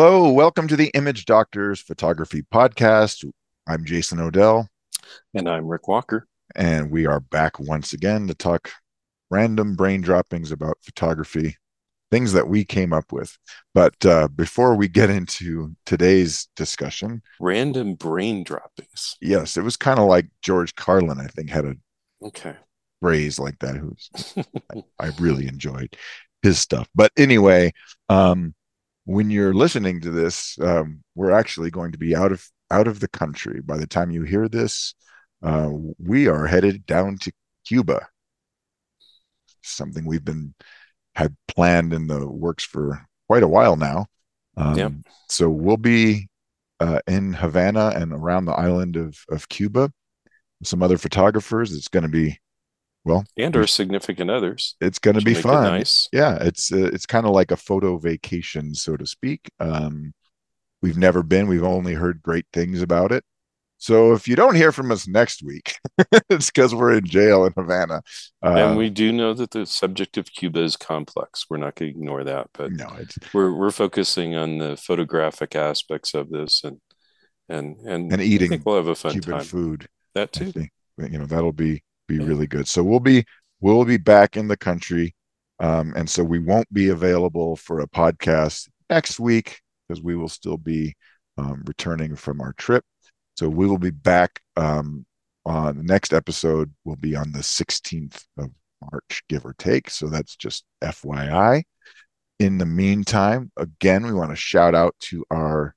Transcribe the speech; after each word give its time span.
Hello, 0.00 0.30
welcome 0.30 0.68
to 0.68 0.76
the 0.76 0.92
Image 0.94 1.24
Doctors 1.24 1.80
Photography 1.80 2.42
Podcast. 2.54 3.28
I'm 3.66 3.84
Jason 3.84 4.20
Odell. 4.20 4.68
And 5.34 5.48
I'm 5.48 5.66
Rick 5.66 5.88
Walker. 5.88 6.28
And 6.54 6.92
we 6.92 7.04
are 7.04 7.18
back 7.18 7.58
once 7.58 7.92
again 7.92 8.28
to 8.28 8.34
talk 8.36 8.70
random 9.28 9.74
brain 9.74 10.00
droppings 10.00 10.52
about 10.52 10.78
photography, 10.82 11.56
things 12.12 12.32
that 12.34 12.46
we 12.46 12.64
came 12.64 12.92
up 12.92 13.10
with. 13.10 13.36
But 13.74 14.06
uh, 14.06 14.28
before 14.28 14.76
we 14.76 14.86
get 14.86 15.10
into 15.10 15.74
today's 15.84 16.48
discussion, 16.54 17.20
random 17.40 17.94
brain 17.96 18.44
droppings. 18.44 19.16
Yes, 19.20 19.56
it 19.56 19.62
was 19.62 19.76
kind 19.76 19.98
of 19.98 20.06
like 20.06 20.28
George 20.42 20.76
Carlin, 20.76 21.18
I 21.18 21.26
think, 21.26 21.50
had 21.50 21.64
a 21.64 21.74
okay 22.22 22.54
phrase 23.00 23.40
like 23.40 23.58
that. 23.58 23.74
Who's 23.74 24.10
I, 24.72 24.84
I 25.00 25.10
really 25.18 25.48
enjoyed 25.48 25.96
his 26.42 26.60
stuff. 26.60 26.88
But 26.94 27.10
anyway, 27.16 27.72
um, 28.08 28.54
when 29.08 29.30
you're 29.30 29.54
listening 29.54 30.02
to 30.02 30.10
this, 30.10 30.58
um, 30.60 31.02
we're 31.14 31.30
actually 31.30 31.70
going 31.70 31.92
to 31.92 31.98
be 31.98 32.14
out 32.14 32.30
of 32.30 32.46
out 32.70 32.86
of 32.86 33.00
the 33.00 33.08
country 33.08 33.62
by 33.62 33.78
the 33.78 33.86
time 33.86 34.10
you 34.10 34.22
hear 34.22 34.48
this. 34.48 34.94
Uh, 35.42 35.70
we 35.98 36.28
are 36.28 36.46
headed 36.46 36.84
down 36.84 37.16
to 37.16 37.32
Cuba. 37.66 38.06
Something 39.62 40.04
we've 40.04 40.24
been 40.24 40.54
had 41.14 41.34
planned 41.46 41.94
in 41.94 42.06
the 42.06 42.28
works 42.28 42.64
for 42.64 43.02
quite 43.28 43.42
a 43.42 43.48
while 43.48 43.76
now. 43.76 44.04
Um, 44.58 44.76
yep. 44.76 44.92
So 45.30 45.48
we'll 45.48 45.78
be 45.78 46.28
uh, 46.78 47.00
in 47.06 47.32
Havana 47.32 47.94
and 47.96 48.12
around 48.12 48.44
the 48.44 48.52
island 48.52 48.96
of 48.96 49.16
of 49.30 49.48
Cuba. 49.48 49.90
Some 50.62 50.82
other 50.82 50.98
photographers. 50.98 51.72
It's 51.72 51.88
going 51.88 52.02
to 52.02 52.10
be 52.10 52.38
well 53.04 53.24
and 53.36 53.56
our 53.56 53.66
significant 53.66 54.30
others 54.30 54.76
it's 54.80 54.98
going 54.98 55.16
to 55.18 55.24
be 55.24 55.34
fun. 55.34 55.62
nice. 55.62 56.08
Yeah 56.12 56.38
it's 56.40 56.72
uh, 56.72 56.90
it's 56.92 57.06
kind 57.06 57.26
of 57.26 57.32
like 57.32 57.50
a 57.50 57.56
photo 57.56 57.98
vacation 57.98 58.74
so 58.74 58.96
to 58.96 59.06
speak. 59.06 59.50
Um 59.60 60.12
we've 60.82 60.98
never 60.98 61.22
been. 61.22 61.48
We've 61.48 61.64
only 61.64 61.94
heard 61.94 62.22
great 62.22 62.46
things 62.52 62.82
about 62.82 63.10
it. 63.12 63.24
So 63.80 64.12
if 64.12 64.26
you 64.26 64.34
don't 64.34 64.56
hear 64.56 64.72
from 64.72 64.90
us 64.90 65.06
next 65.06 65.42
week 65.42 65.76
it's 66.28 66.50
because 66.50 66.74
we're 66.74 66.94
in 66.94 67.06
jail 67.06 67.46
in 67.46 67.52
havana. 67.56 68.02
Uh, 68.44 68.54
and 68.56 68.76
we 68.76 68.90
do 68.90 69.12
know 69.12 69.32
that 69.34 69.52
the 69.52 69.66
subject 69.66 70.16
of 70.16 70.26
cuba 70.32 70.60
is 70.60 70.76
complex. 70.76 71.46
We're 71.48 71.58
not 71.58 71.76
going 71.76 71.92
to 71.92 71.98
ignore 71.98 72.24
that 72.24 72.48
but 72.52 72.72
no 72.72 72.88
it's 72.98 73.16
we're 73.32 73.52
we're 73.52 73.70
focusing 73.70 74.34
on 74.34 74.58
the 74.58 74.76
photographic 74.76 75.54
aspects 75.54 76.14
of 76.14 76.30
this 76.30 76.64
and 76.64 76.80
and 77.48 77.76
and, 77.86 78.12
and 78.12 78.22
eating 78.22 78.48
I 78.48 78.50
think 78.50 78.66
we'll 78.66 78.76
have 78.76 78.88
a 78.88 78.94
fun 78.94 79.12
Cuban 79.12 79.34
time. 79.38 79.44
food 79.44 79.88
that 80.14 80.32
too. 80.32 80.52
you 80.98 81.18
know 81.18 81.26
that'll 81.26 81.52
be 81.52 81.82
be 82.08 82.18
really 82.18 82.46
good. 82.46 82.66
So 82.66 82.82
we'll 82.82 83.00
be 83.00 83.24
we'll 83.60 83.84
be 83.84 83.98
back 83.98 84.36
in 84.36 84.48
the 84.48 84.56
country, 84.56 85.14
um, 85.60 85.92
and 85.94 86.10
so 86.10 86.24
we 86.24 86.40
won't 86.40 86.72
be 86.72 86.88
available 86.88 87.56
for 87.56 87.80
a 87.80 87.88
podcast 87.88 88.68
next 88.90 89.20
week 89.20 89.60
because 89.86 90.02
we 90.02 90.16
will 90.16 90.28
still 90.28 90.56
be 90.56 90.96
um, 91.36 91.62
returning 91.66 92.16
from 92.16 92.40
our 92.40 92.54
trip. 92.54 92.84
So 93.36 93.48
we 93.48 93.66
will 93.66 93.78
be 93.78 93.90
back 93.90 94.40
um, 94.56 95.06
on 95.46 95.76
the 95.76 95.84
next 95.84 96.12
episode. 96.12 96.74
Will 96.84 96.96
be 96.96 97.14
on 97.14 97.30
the 97.30 97.40
16th 97.40 98.24
of 98.36 98.50
March, 98.90 99.22
give 99.28 99.46
or 99.46 99.54
take. 99.58 99.90
So 99.90 100.08
that's 100.08 100.36
just 100.36 100.64
FYI. 100.82 101.62
In 102.38 102.58
the 102.58 102.66
meantime, 102.66 103.50
again, 103.56 104.06
we 104.06 104.12
want 104.12 104.30
to 104.30 104.36
shout 104.36 104.74
out 104.74 104.94
to 105.00 105.24
our 105.30 105.74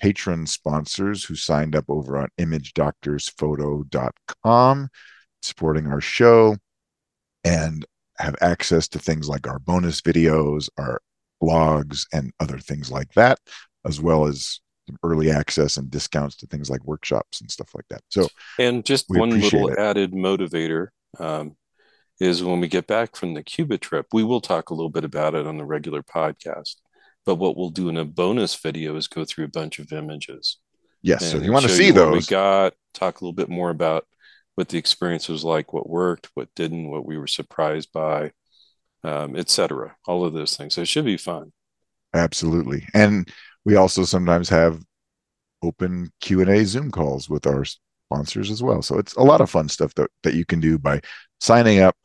patron 0.00 0.46
sponsors 0.46 1.24
who 1.24 1.34
signed 1.36 1.76
up 1.76 1.84
over 1.88 2.18
on 2.18 2.28
imagedoctorsphoto.com 2.38 4.88
supporting 5.42 5.86
our 5.86 6.00
show 6.00 6.56
and 7.44 7.84
have 8.18 8.36
access 8.40 8.88
to 8.88 8.98
things 8.98 9.28
like 9.28 9.46
our 9.46 9.58
bonus 9.58 10.00
videos, 10.00 10.68
our 10.78 11.00
blogs, 11.42 12.06
and 12.12 12.32
other 12.40 12.58
things 12.58 12.90
like 12.90 13.12
that, 13.14 13.38
as 13.84 14.00
well 14.00 14.26
as 14.26 14.60
early 15.02 15.30
access 15.30 15.76
and 15.76 15.90
discounts 15.90 16.36
to 16.36 16.46
things 16.46 16.70
like 16.70 16.84
workshops 16.84 17.40
and 17.40 17.50
stuff 17.50 17.74
like 17.74 17.86
that. 17.90 18.02
So, 18.08 18.28
and 18.58 18.84
just 18.84 19.06
one 19.08 19.40
little 19.40 19.68
it. 19.68 19.78
added 19.78 20.12
motivator 20.12 20.88
um, 21.18 21.56
is 22.20 22.42
when 22.42 22.60
we 22.60 22.68
get 22.68 22.86
back 22.86 23.16
from 23.16 23.34
the 23.34 23.42
Cuba 23.42 23.78
trip, 23.78 24.06
we 24.12 24.24
will 24.24 24.40
talk 24.40 24.70
a 24.70 24.74
little 24.74 24.90
bit 24.90 25.04
about 25.04 25.34
it 25.34 25.46
on 25.46 25.56
the 25.56 25.64
regular 25.64 26.02
podcast. 26.02 26.76
But 27.24 27.36
what 27.36 27.56
we'll 27.56 27.70
do 27.70 27.88
in 27.88 27.96
a 27.96 28.04
bonus 28.04 28.54
video 28.56 28.96
is 28.96 29.06
go 29.06 29.24
through 29.24 29.44
a 29.44 29.48
bunch 29.48 29.78
of 29.78 29.92
images. 29.92 30.58
Yes, 31.02 31.30
so 31.30 31.36
if 31.36 31.44
you 31.44 31.52
want 31.52 31.66
to 31.66 31.72
see 31.72 31.90
those, 31.90 32.12
we 32.12 32.20
got 32.22 32.74
talk 32.94 33.20
a 33.20 33.24
little 33.24 33.32
bit 33.32 33.48
more 33.48 33.70
about 33.70 34.06
what 34.54 34.68
the 34.68 34.78
experience 34.78 35.28
was 35.28 35.44
like, 35.44 35.72
what 35.72 35.88
worked, 35.88 36.30
what 36.34 36.48
didn't, 36.54 36.90
what 36.90 37.06
we 37.06 37.18
were 37.18 37.26
surprised 37.26 37.90
by, 37.92 38.30
um, 39.04 39.36
etc. 39.36 39.96
All 40.06 40.24
of 40.24 40.32
those 40.32 40.56
things. 40.56 40.74
So 40.74 40.82
it 40.82 40.88
should 40.88 41.04
be 41.04 41.16
fun. 41.16 41.52
Absolutely, 42.14 42.86
and 42.94 43.28
we 43.64 43.76
also 43.76 44.04
sometimes 44.04 44.48
have 44.50 44.82
open 45.62 46.10
Q 46.20 46.40
and 46.40 46.50
A 46.50 46.64
Zoom 46.64 46.90
calls 46.90 47.30
with 47.30 47.46
our 47.46 47.64
sponsors 47.64 48.50
as 48.50 48.62
well. 48.62 48.82
So 48.82 48.98
it's 48.98 49.14
a 49.14 49.22
lot 49.22 49.40
of 49.40 49.50
fun 49.50 49.68
stuff 49.68 49.94
that 49.94 50.10
that 50.22 50.34
you 50.34 50.44
can 50.44 50.60
do 50.60 50.78
by 50.78 51.00
signing 51.40 51.80
up 51.80 51.96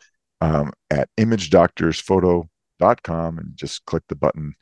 um, 0.42 0.72
at 0.90 1.10
imagedoctorsphoto.com 1.18 3.38
and 3.38 3.56
just 3.56 3.86
click 3.86 4.04
the 4.08 4.16
button 4.16 4.56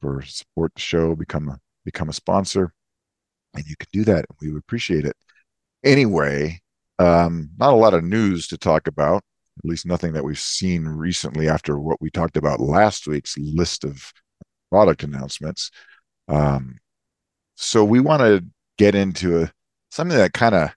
for 0.00 0.22
support 0.22 0.72
the 0.74 0.80
show, 0.80 1.14
become 1.14 1.48
a 1.48 1.58
become 1.84 2.08
a 2.08 2.14
sponsor, 2.14 2.72
and 3.54 3.64
you 3.66 3.76
can 3.76 3.88
do 3.92 4.04
that. 4.04 4.24
We 4.40 4.52
would 4.52 4.60
appreciate 4.60 5.04
it. 5.04 5.16
Anyway, 5.84 6.60
um, 6.98 7.50
not 7.58 7.72
a 7.72 7.76
lot 7.76 7.94
of 7.94 8.04
news 8.04 8.48
to 8.48 8.58
talk 8.58 8.86
about, 8.86 9.22
at 9.58 9.68
least 9.68 9.86
nothing 9.86 10.12
that 10.12 10.24
we've 10.24 10.38
seen 10.38 10.84
recently 10.84 11.48
after 11.48 11.78
what 11.78 12.00
we 12.00 12.10
talked 12.10 12.36
about 12.36 12.60
last 12.60 13.06
week's 13.06 13.36
list 13.38 13.84
of 13.84 14.12
product 14.70 15.02
announcements. 15.02 15.70
Um, 16.28 16.78
so 17.56 17.84
we 17.84 18.00
want 18.00 18.20
to 18.20 18.44
get 18.78 18.94
into 18.94 19.42
a, 19.42 19.52
something 19.90 20.16
that 20.16 20.32
kind 20.32 20.54
of 20.54 20.70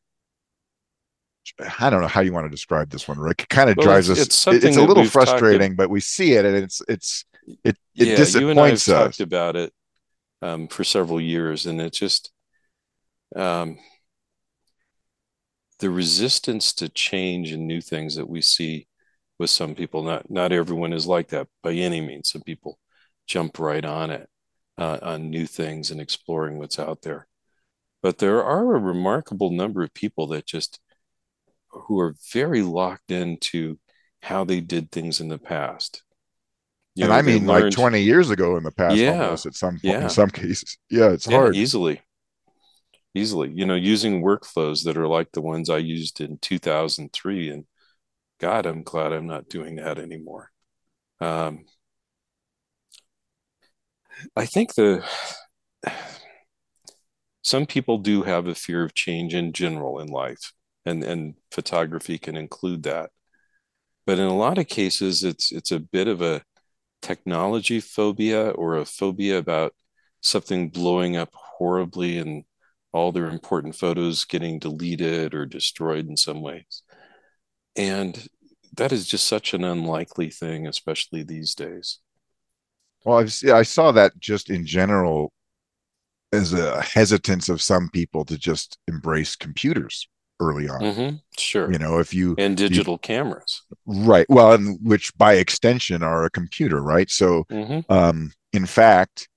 I 1.79 1.89
don't 1.89 2.01
know 2.01 2.07
how 2.07 2.21
you 2.21 2.31
want 2.31 2.45
to 2.45 2.49
describe 2.49 2.89
this 2.89 3.07
one, 3.07 3.17
Rick. 3.17 3.43
It 3.43 3.49
kind 3.49 3.69
of 3.69 3.77
well, 3.77 3.87
drives 3.87 4.09
it's, 4.09 4.19
us. 4.21 4.47
It's, 4.53 4.65
it's 4.65 4.77
a 4.77 4.83
little 4.83 5.05
frustrating, 5.05 5.75
but 5.75 5.89
we 5.89 5.99
see 5.99 6.33
it, 6.33 6.45
and 6.45 6.55
it's 6.55 6.81
it's 6.87 7.25
it 7.63 7.75
it 7.95 8.07
yeah, 8.07 8.15
disappoints 8.15 8.41
you 8.41 8.49
and 8.49 8.59
I 8.59 8.67
have 8.67 8.73
us. 8.73 8.85
Talked 8.85 9.19
about 9.19 9.55
it 9.55 9.73
um, 10.41 10.67
for 10.67 10.83
several 10.83 11.19
years, 11.19 11.65
and 11.65 11.81
it 11.81 11.93
just 11.93 12.31
um, 13.35 13.77
the 15.79 15.89
resistance 15.89 16.73
to 16.73 16.89
change 16.89 17.51
and 17.51 17.65
new 17.65 17.81
things 17.81 18.15
that 18.15 18.29
we 18.29 18.41
see 18.41 18.87
with 19.37 19.49
some 19.49 19.73
people 19.73 20.03
not 20.03 20.29
not 20.29 20.51
everyone 20.51 20.93
is 20.93 21.07
like 21.07 21.29
that 21.29 21.47
by 21.63 21.71
any 21.71 22.01
means 22.01 22.29
some 22.29 22.41
people 22.41 22.77
jump 23.27 23.57
right 23.59 23.85
on 23.85 24.09
it 24.09 24.29
uh, 24.77 24.99
on 25.01 25.29
new 25.29 25.45
things 25.45 25.91
and 25.91 25.99
exploring 25.99 26.57
what's 26.57 26.79
out 26.79 27.01
there 27.01 27.27
but 28.01 28.17
there 28.17 28.43
are 28.43 28.75
a 28.75 28.79
remarkable 28.79 29.51
number 29.51 29.83
of 29.83 29.93
people 29.93 30.27
that 30.27 30.45
just 30.45 30.79
who 31.69 31.99
are 31.99 32.15
very 32.33 32.61
locked 32.61 33.11
into 33.11 33.77
how 34.21 34.43
they 34.43 34.59
did 34.59 34.91
things 34.91 35.21
in 35.21 35.29
the 35.29 35.37
past 35.37 36.03
you 36.95 37.05
and 37.05 37.11
know, 37.13 37.17
I 37.17 37.21
mean, 37.21 37.47
learned, 37.47 37.65
like 37.65 37.73
20 37.73 38.01
years 38.01 38.29
ago 38.29 38.57
in 38.57 38.63
the 38.63 38.71
past, 38.71 38.97
yeah, 38.97 39.23
almost 39.23 39.45
at 39.45 39.53
some 39.53 39.73
point, 39.73 39.83
yeah. 39.83 40.01
in 40.01 40.09
some 40.09 40.29
cases. 40.29 40.77
Yeah, 40.89 41.11
it's 41.11 41.27
yeah, 41.27 41.37
hard. 41.37 41.55
Easily 41.55 42.01
easily 43.15 43.51
you 43.53 43.65
know 43.65 43.75
using 43.75 44.21
workflows 44.21 44.83
that 44.83 44.97
are 44.97 45.07
like 45.07 45.31
the 45.31 45.41
ones 45.41 45.69
i 45.69 45.77
used 45.77 46.21
in 46.21 46.37
2003 46.39 47.49
and 47.49 47.65
god 48.39 48.65
i'm 48.65 48.83
glad 48.83 49.13
i'm 49.13 49.27
not 49.27 49.49
doing 49.49 49.75
that 49.75 49.97
anymore. 49.97 50.51
Um, 51.21 51.65
i 54.35 54.45
think 54.45 54.75
the 54.75 55.03
some 57.43 57.65
people 57.65 57.97
do 57.97 58.23
have 58.23 58.47
a 58.47 58.55
fear 58.55 58.83
of 58.83 58.93
change 58.93 59.33
in 59.33 59.53
general 59.53 59.99
in 59.99 60.07
life 60.07 60.53
and 60.85 61.03
and 61.03 61.35
photography 61.51 62.17
can 62.17 62.35
include 62.35 62.83
that. 62.83 63.11
But 64.05 64.19
in 64.19 64.25
a 64.25 64.35
lot 64.37 64.57
of 64.57 64.67
cases 64.67 65.23
it's 65.23 65.51
it's 65.51 65.71
a 65.71 65.79
bit 65.79 66.07
of 66.07 66.21
a 66.21 66.43
technology 67.01 67.79
phobia 67.79 68.49
or 68.51 68.77
a 68.77 68.85
phobia 68.85 69.37
about 69.37 69.73
something 70.21 70.69
blowing 70.69 71.15
up 71.17 71.29
horribly 71.33 72.17
and 72.17 72.43
all 72.91 73.11
their 73.11 73.27
important 73.27 73.75
photos 73.75 74.25
getting 74.25 74.59
deleted 74.59 75.33
or 75.33 75.45
destroyed 75.45 76.07
in 76.07 76.17
some 76.17 76.41
ways. 76.41 76.83
And 77.75 78.27
that 78.75 78.91
is 78.91 79.07
just 79.07 79.27
such 79.27 79.53
an 79.53 79.63
unlikely 79.63 80.29
thing, 80.29 80.67
especially 80.67 81.23
these 81.23 81.55
days. 81.55 81.99
Well, 83.05 83.19
I've, 83.19 83.33
I 83.51 83.63
saw 83.63 83.91
that 83.91 84.19
just 84.19 84.49
in 84.49 84.65
general 84.65 85.31
as 86.31 86.53
a 86.53 86.81
hesitance 86.81 87.49
of 87.49 87.61
some 87.61 87.89
people 87.89 88.25
to 88.25 88.37
just 88.37 88.77
embrace 88.87 89.35
computers 89.35 90.07
early 90.39 90.69
on. 90.69 90.81
Mm-hmm, 90.81 91.15
sure. 91.37 91.71
You 91.71 91.79
know, 91.79 91.99
if 91.99 92.13
you 92.13 92.35
and 92.37 92.55
digital 92.55 92.95
you, 92.95 92.99
cameras. 92.99 93.61
Right. 93.85 94.25
Well, 94.29 94.53
and 94.53 94.77
which 94.81 95.15
by 95.17 95.33
extension 95.33 96.03
are 96.03 96.25
a 96.25 96.29
computer, 96.29 96.81
right? 96.81 97.09
So, 97.09 97.45
mm-hmm. 97.49 97.91
um, 97.91 98.31
in 98.53 98.65
fact, 98.65 99.27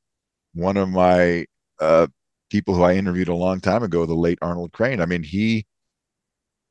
one 0.54 0.76
of 0.76 0.88
my 0.88 1.46
uh, 1.80 2.06
people 2.52 2.74
who 2.74 2.82
I 2.82 2.96
interviewed 2.96 3.28
a 3.28 3.34
long 3.34 3.60
time 3.60 3.82
ago, 3.82 4.04
the 4.04 4.14
late 4.14 4.38
Arnold 4.42 4.72
Crane. 4.72 5.00
I 5.00 5.06
mean, 5.06 5.22
he 5.22 5.64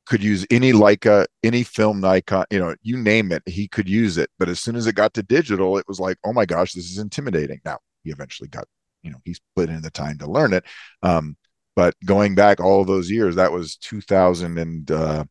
could 0.06 0.22
use 0.22 0.46
any 0.48 0.72
Leica, 0.72 1.26
any 1.42 1.64
film 1.64 2.00
Nikon, 2.00 2.44
you 2.52 2.60
know, 2.60 2.76
you 2.82 2.96
name 2.96 3.32
it, 3.32 3.42
he 3.46 3.66
could 3.66 3.88
use 3.88 4.16
it. 4.16 4.30
But 4.38 4.48
as 4.48 4.60
soon 4.60 4.76
as 4.76 4.86
it 4.86 4.94
got 4.94 5.12
to 5.14 5.24
digital, 5.24 5.76
it 5.78 5.84
was 5.88 5.98
like, 5.98 6.18
oh 6.24 6.32
my 6.32 6.46
gosh, 6.46 6.72
this 6.72 6.88
is 6.88 6.98
intimidating. 6.98 7.60
Now 7.64 7.78
he 8.04 8.10
eventually 8.10 8.48
got 8.48 8.66
you 9.02 9.10
know 9.10 9.18
he's 9.24 9.40
put 9.56 9.68
in 9.68 9.82
the 9.82 9.90
time 9.90 10.18
to 10.18 10.30
learn 10.30 10.52
it. 10.52 10.64
Um, 11.02 11.36
but 11.74 11.94
going 12.04 12.36
back 12.36 12.60
all 12.60 12.84
those 12.84 13.10
years, 13.10 13.34
that 13.36 13.50
was 13.50 13.76
2000 13.76 14.58
and 14.58 14.88
uh, 14.90 15.24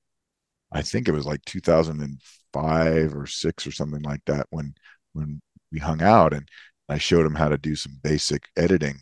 I 0.72 0.82
think 0.82 1.08
it 1.08 1.14
was 1.14 1.26
like 1.26 1.46
2005 1.46 3.16
or 3.16 3.26
six 3.26 3.66
or 3.66 3.72
something 3.72 4.02
like 4.02 4.22
that 4.26 4.48
when 4.50 4.76
when 5.14 5.42
we 5.72 5.80
hung 5.80 6.02
out 6.02 6.34
and 6.34 6.50
I 6.90 6.98
showed 6.98 7.26
him 7.26 7.36
how 7.36 7.48
to 7.48 7.58
do 7.58 7.76
some 7.76 8.00
basic 8.04 8.50
editing 8.58 9.00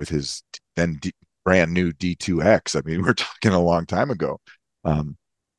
with 0.00 0.08
his 0.08 0.42
then 0.76 0.98
D, 1.00 1.12
brand 1.44 1.72
new 1.72 1.92
D2X. 1.92 2.76
I 2.76 2.82
mean, 2.88 3.02
we're 3.04 3.14
talking 3.14 3.52
a 3.52 3.62
long 3.62 3.86
time 3.86 4.10
ago. 4.10 4.40
Um, 4.84 5.16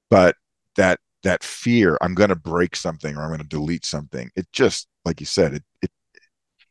but 0.10 0.36
that 0.76 1.00
that 1.24 1.44
fear, 1.44 1.98
I'm 2.02 2.14
going 2.14 2.30
to 2.30 2.36
break 2.36 2.76
something 2.76 3.16
or 3.16 3.24
I'm 3.24 3.30
going 3.30 3.40
to 3.40 3.48
delete 3.48 3.86
something. 3.86 4.30
It 4.36 4.48
just, 4.52 4.88
like 5.06 5.20
you 5.20 5.26
said, 5.26 5.56
it, 5.56 5.64
it 5.82 5.92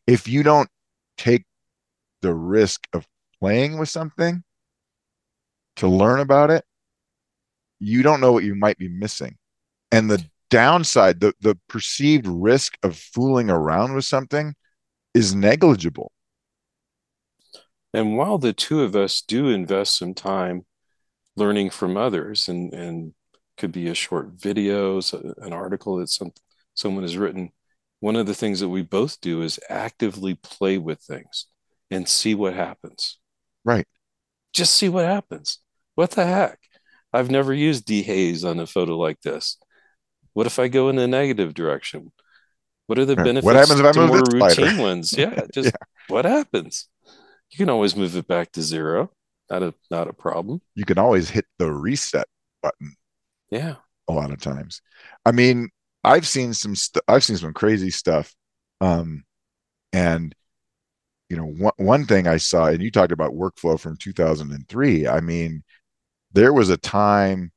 if 0.07 0.29
you 0.29 0.43
don't 0.43 0.69
take 1.19 1.45
the 2.23 2.35
risk 2.35 2.87
of 2.93 3.07
playing 3.41 3.79
with 3.79 3.89
something 3.89 4.45
to 5.77 5.89
learn 5.89 6.21
about 6.21 6.51
it, 6.51 6.65
you 7.81 8.03
don't 8.03 8.21
know 8.21 8.33
what 8.33 8.45
you 8.45 8.55
might 8.55 8.79
be 8.79 8.89
missing. 8.89 9.37
And 9.91 10.11
the 10.11 10.25
downside, 10.51 11.21
the 11.21 11.35
the 11.41 11.59
perceived 11.69 12.27
risk 12.27 12.79
of 12.83 12.97
fooling 12.97 13.51
around 13.51 13.95
with 13.95 14.05
something 14.05 14.55
is 15.15 15.35
negligible. 15.35 16.13
And 17.95 18.17
while 18.17 18.39
the 18.39 18.53
two 18.53 18.83
of 18.83 18.97
us 18.97 19.23
do 19.23 19.49
invest 19.49 19.97
some 19.97 20.15
time 20.15 20.67
learning 21.37 21.71
from 21.71 21.97
others 21.97 22.49
and 22.49 22.75
and 22.75 23.15
could 23.57 23.71
be 23.71 23.89
a 23.89 23.95
short 23.95 24.31
video, 24.35 25.01
an 25.39 25.53
article 25.53 25.97
that 25.99 26.09
some 26.09 26.33
someone 26.75 27.05
has 27.05 27.17
written, 27.17 27.51
one 28.01 28.17
of 28.17 28.27
the 28.27 28.35
things 28.35 28.61
that 28.61 28.69
we 28.69 28.83
both 28.83 29.21
do 29.21 29.43
is 29.43 29.61
actively 29.71 30.35
play 30.35 30.77
with 30.77 31.01
things 31.01 31.47
and 31.91 32.09
see 32.09 32.35
what 32.35 32.55
happens. 32.55 33.19
Right. 33.65 33.87
Just 34.53 34.75
see 34.75 34.89
what 34.89 35.05
happens. 35.05 35.61
What 35.95 36.11
the 36.11 36.27
heck? 36.27 36.59
I've 37.13 37.31
never 37.31 37.55
used 37.55 37.87
dehaze 37.87 38.45
on 38.45 38.59
a 38.59 38.67
photo 38.67 38.99
like 38.99 39.21
this. 39.21 39.57
What 40.33 40.49
if 40.49 40.59
I 40.59 40.67
go 40.67 40.89
in 40.89 40.97
the 40.97 41.07
negative 41.07 41.55
direction? 41.55 42.13
What 42.87 42.99
are 42.99 43.05
the 43.05 43.15
benefits 43.15 43.45
what 43.45 43.55
happens 43.55 43.79
if 43.79 43.87
I 43.87 43.93
to 43.93 44.01
move 44.01 44.09
more 44.09 44.49
routine 44.49 44.79
ones? 44.79 45.13
Yeah, 45.17 45.47
just 45.55 45.67
yeah. 45.67 45.87
what 46.09 46.25
happens? 46.25 46.89
You 47.51 47.59
can 47.59 47.71
always 47.71 47.97
move 47.97 48.17
it 48.17 48.27
back 48.27 48.53
to 48.53 48.63
zero. 48.63 49.11
Not 49.51 49.63
a 49.63 49.75
not 49.91 50.09
a 50.09 50.13
problem. 50.13 50.61
You 50.75 50.85
can 50.85 50.99
always 50.99 51.31
hit 51.31 51.47
the 51.59 51.71
reset 51.73 52.27
button. 52.63 52.95
Yeah. 53.51 53.77
A 54.09 54.13
lot 54.13 54.31
of 54.31 54.41
times. 54.41 54.81
I 55.25 55.33
mean, 55.33 55.71
I've 56.03 56.27
seen 56.27 56.55
some 56.55 56.75
st- 56.75 57.05
I've 57.09 57.25
seen 57.25 57.37
some 57.37 57.53
crazy 57.55 57.91
stuff. 57.91 58.35
Um 58.81 59.25
and 59.93 60.35
you 61.31 61.37
know, 61.37 61.47
one 61.47 61.73
one 61.77 62.07
thing 62.07 62.27
I 62.27 62.37
saw, 62.39 62.67
and 62.67 62.83
you 62.83 62.91
talked 62.91 63.13
about 63.13 63.33
workflow 63.33 63.79
from 63.79 63.97
2003. 63.97 65.07
I 65.09 65.21
mean, 65.21 65.63
there 66.33 66.53
was 66.53 66.71
a 66.71 66.77
time 66.77 67.53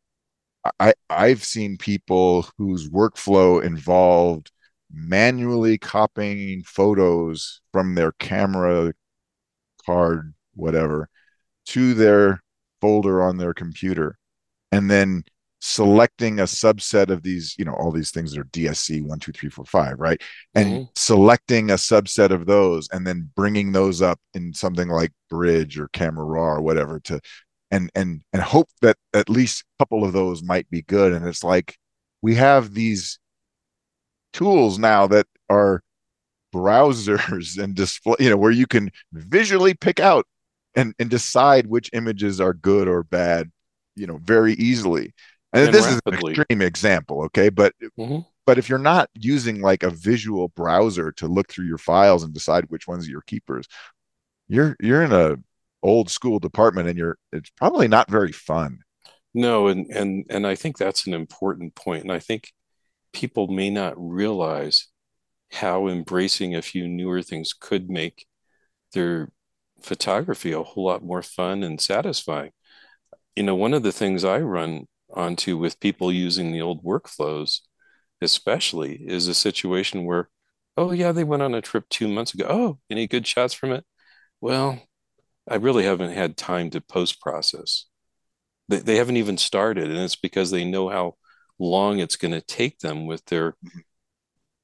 I 0.79 0.93
I've 1.09 1.43
seen 1.43 1.77
people 1.77 2.47
whose 2.57 2.89
workflow 2.89 3.63
involved 3.63 4.51
manually 4.91 5.77
copying 5.77 6.63
photos 6.63 7.61
from 7.73 7.95
their 7.95 8.13
camera 8.13 8.93
card 9.87 10.33
whatever 10.55 11.09
to 11.67 11.93
their 11.93 12.43
folder 12.81 13.23
on 13.23 13.37
their 13.37 13.53
computer. 13.53 14.17
And 14.71 14.91
then 14.91 15.23
selecting 15.59 16.39
a 16.39 16.43
subset 16.43 17.09
of 17.09 17.23
these 17.23 17.55
you 17.57 17.65
know 17.65 17.73
all 17.73 17.91
these 17.91 18.11
things 18.11 18.31
that 18.31 18.39
are 18.39 18.43
dsc 18.45 19.03
one 19.03 19.17
two 19.17 19.31
three 19.31 19.49
four 19.49 19.65
five 19.65 19.99
right? 19.99 20.21
And 20.53 20.67
mm-hmm. 20.67 20.83
selecting 20.95 21.71
a 21.71 21.75
subset 21.75 22.29
of 22.29 22.45
those 22.45 22.87
and 22.91 23.07
then 23.07 23.31
bringing 23.35 23.71
those 23.71 24.01
up 24.01 24.19
in 24.35 24.53
something 24.53 24.89
like 24.89 25.11
bridge 25.29 25.79
or 25.79 25.87
camera 25.93 26.25
raw 26.25 26.55
or 26.55 26.61
whatever 26.61 26.99
to 27.01 27.19
and 27.71 27.91
and 27.95 28.21
and 28.33 28.41
hope 28.41 28.69
that 28.81 28.97
at 29.13 29.29
least 29.29 29.63
a 29.63 29.83
couple 29.83 30.03
of 30.03 30.13
those 30.13 30.43
might 30.43 30.69
be 30.69 30.81
good. 30.83 31.13
And 31.13 31.25
it's 31.27 31.43
like 31.43 31.77
we 32.21 32.35
have 32.35 32.73
these 32.73 33.19
tools 34.33 34.79
now 34.79 35.07
that 35.07 35.27
are 35.49 35.81
browsers 36.57 37.57
and 37.63 37.75
display 37.75 38.15
you 38.19 38.29
know 38.29 38.37
where 38.37 38.51
you 38.51 38.67
can 38.67 38.89
visually 39.13 39.73
pick 39.73 39.99
out 39.99 40.25
and 40.75 40.93
and 40.99 41.09
decide 41.09 41.67
which 41.67 41.89
images 41.93 42.41
are 42.41 42.53
good 42.53 42.87
or 42.87 43.03
bad 43.03 43.51
you 43.95 44.07
know 44.07 44.17
very 44.17 44.53
easily 44.53 45.13
and, 45.53 45.65
and 45.65 45.73
this 45.73 45.85
rapidly. 45.85 46.33
is 46.33 46.37
an 46.37 46.43
extreme 46.43 46.61
example 46.61 47.23
okay 47.23 47.49
but 47.49 47.73
mm-hmm. 47.97 48.19
but 48.45 48.57
if 48.57 48.69
you're 48.69 48.79
not 48.79 49.09
using 49.15 49.61
like 49.61 49.83
a 49.83 49.89
visual 49.89 50.49
browser 50.49 51.11
to 51.11 51.27
look 51.27 51.51
through 51.51 51.65
your 51.65 51.77
files 51.77 52.23
and 52.23 52.33
decide 52.33 52.65
which 52.69 52.87
ones 52.87 53.07
are 53.07 53.11
your 53.11 53.21
keepers 53.21 53.67
you're 54.47 54.75
you're 54.79 55.03
in 55.03 55.13
a 55.13 55.35
old 55.83 56.09
school 56.09 56.39
department 56.39 56.87
and 56.89 56.97
you're 56.97 57.17
it's 57.31 57.51
probably 57.51 57.87
not 57.87 58.09
very 58.09 58.31
fun 58.31 58.79
no 59.33 59.67
and 59.67 59.87
and 59.91 60.25
and 60.29 60.47
i 60.47 60.55
think 60.55 60.77
that's 60.77 61.05
an 61.05 61.13
important 61.13 61.75
point 61.75 62.03
and 62.03 62.11
i 62.11 62.19
think 62.19 62.51
people 63.13 63.47
may 63.47 63.69
not 63.69 63.93
realize 63.97 64.87
how 65.51 65.87
embracing 65.87 66.55
a 66.55 66.61
few 66.61 66.87
newer 66.87 67.21
things 67.21 67.53
could 67.53 67.89
make 67.89 68.25
their 68.93 69.29
photography 69.81 70.51
a 70.51 70.63
whole 70.63 70.85
lot 70.85 71.03
more 71.03 71.21
fun 71.21 71.63
and 71.63 71.79
satisfying. 71.79 72.51
You 73.35 73.43
know 73.43 73.55
one 73.55 73.73
of 73.73 73.83
the 73.83 73.91
things 73.91 74.25
i 74.25 74.39
run 74.39 74.87
onto 75.13 75.57
with 75.57 75.79
people 75.79 76.11
using 76.11 76.51
the 76.51 76.61
old 76.61 76.83
workflows 76.83 77.61
especially 78.21 78.95
is 78.95 79.27
a 79.27 79.33
situation 79.33 80.05
where 80.05 80.29
oh 80.75 80.91
yeah 80.91 81.11
they 81.11 81.23
went 81.23 81.43
on 81.43 81.53
a 81.53 81.61
trip 81.61 81.85
two 81.89 82.07
months 82.07 82.33
ago. 82.33 82.45
Oh 82.49 82.79
any 82.89 83.07
good 83.07 83.27
shots 83.27 83.53
from 83.53 83.71
it? 83.71 83.85
Well 84.41 84.81
I 85.47 85.55
really 85.55 85.85
haven't 85.85 86.11
had 86.11 86.35
time 86.37 86.69
to 86.71 86.81
post 86.81 87.21
process. 87.21 87.85
They, 88.67 88.79
they 88.79 88.95
haven't 88.97 89.17
even 89.17 89.37
started, 89.37 89.85
and 89.85 89.97
it's 89.99 90.17
because 90.17 90.51
they 90.51 90.65
know 90.65 90.89
how 90.89 91.15
long 91.57 91.99
it's 91.99 92.17
going 92.17 92.33
to 92.33 92.41
take 92.41 92.79
them 92.79 93.07
with 93.07 93.23
their 93.25 93.51
mm-hmm. 93.51 93.79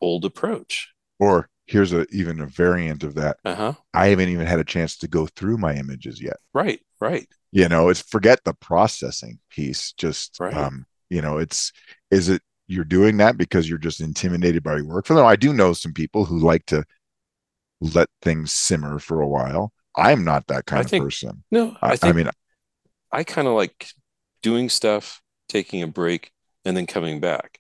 Old 0.04 0.26
approach. 0.26 0.94
Or 1.20 1.50
here's 1.66 1.94
a 1.94 2.06
even 2.12 2.40
a 2.40 2.46
variant 2.46 3.04
of 3.04 3.16
that. 3.16 3.38
Uh-huh. 3.46 3.74
I 3.94 4.08
haven't 4.08 4.30
even 4.30 4.46
had 4.46 4.60
a 4.60 4.66
chance 4.66 4.98
to 4.98 5.08
go 5.08 5.26
through 5.26 5.58
my 5.58 5.74
images 5.76 6.22
yet. 6.22 6.38
Right, 6.54 6.82
right. 7.00 7.28
You 7.52 7.70
know, 7.70 7.90
it's 7.90 8.02
forget 8.02 8.44
the 8.44 8.54
processing 8.54 9.40
piece. 9.50 9.94
Just 9.94 10.40
right. 10.40 10.54
um, 10.54 10.86
you 11.10 11.22
know, 11.22 11.38
it's 11.38 11.72
is 12.12 12.30
it 12.30 12.42
you're 12.68 12.84
doing 12.84 13.18
that 13.18 13.38
because 13.38 13.70
you're 13.70 13.78
just 13.78 14.02
intimidated 14.02 14.64
by 14.64 14.78
your 14.78 14.86
work. 14.86 15.06
For 15.06 15.14
them, 15.14 15.26
I 15.26 15.36
do 15.36 15.54
know 15.54 15.74
some 15.74 15.94
people 15.94 16.26
who 16.26 16.40
like 16.40 16.66
to 16.68 16.84
let 17.82 18.10
things 18.22 18.54
simmer 18.54 19.00
for 19.00 19.22
a 19.22 19.28
while. 19.28 19.74
I'm 19.96 20.24
not 20.24 20.48
that 20.48 20.66
kind 20.66 20.84
of 20.84 20.90
think, 20.90 21.04
person. 21.04 21.44
No, 21.52 21.78
I, 21.82 21.94
I, 21.94 21.98
I 22.10 22.12
mean, 22.14 22.30
I 23.12 23.24
kind 23.24 23.48
of 23.48 23.54
like 23.54 23.90
doing 24.42 24.70
stuff, 24.70 25.22
taking 25.48 25.84
a 25.84 25.88
break, 25.88 26.32
and 26.66 26.76
then 26.76 26.88
coming 26.88 27.20
back. 27.20 27.60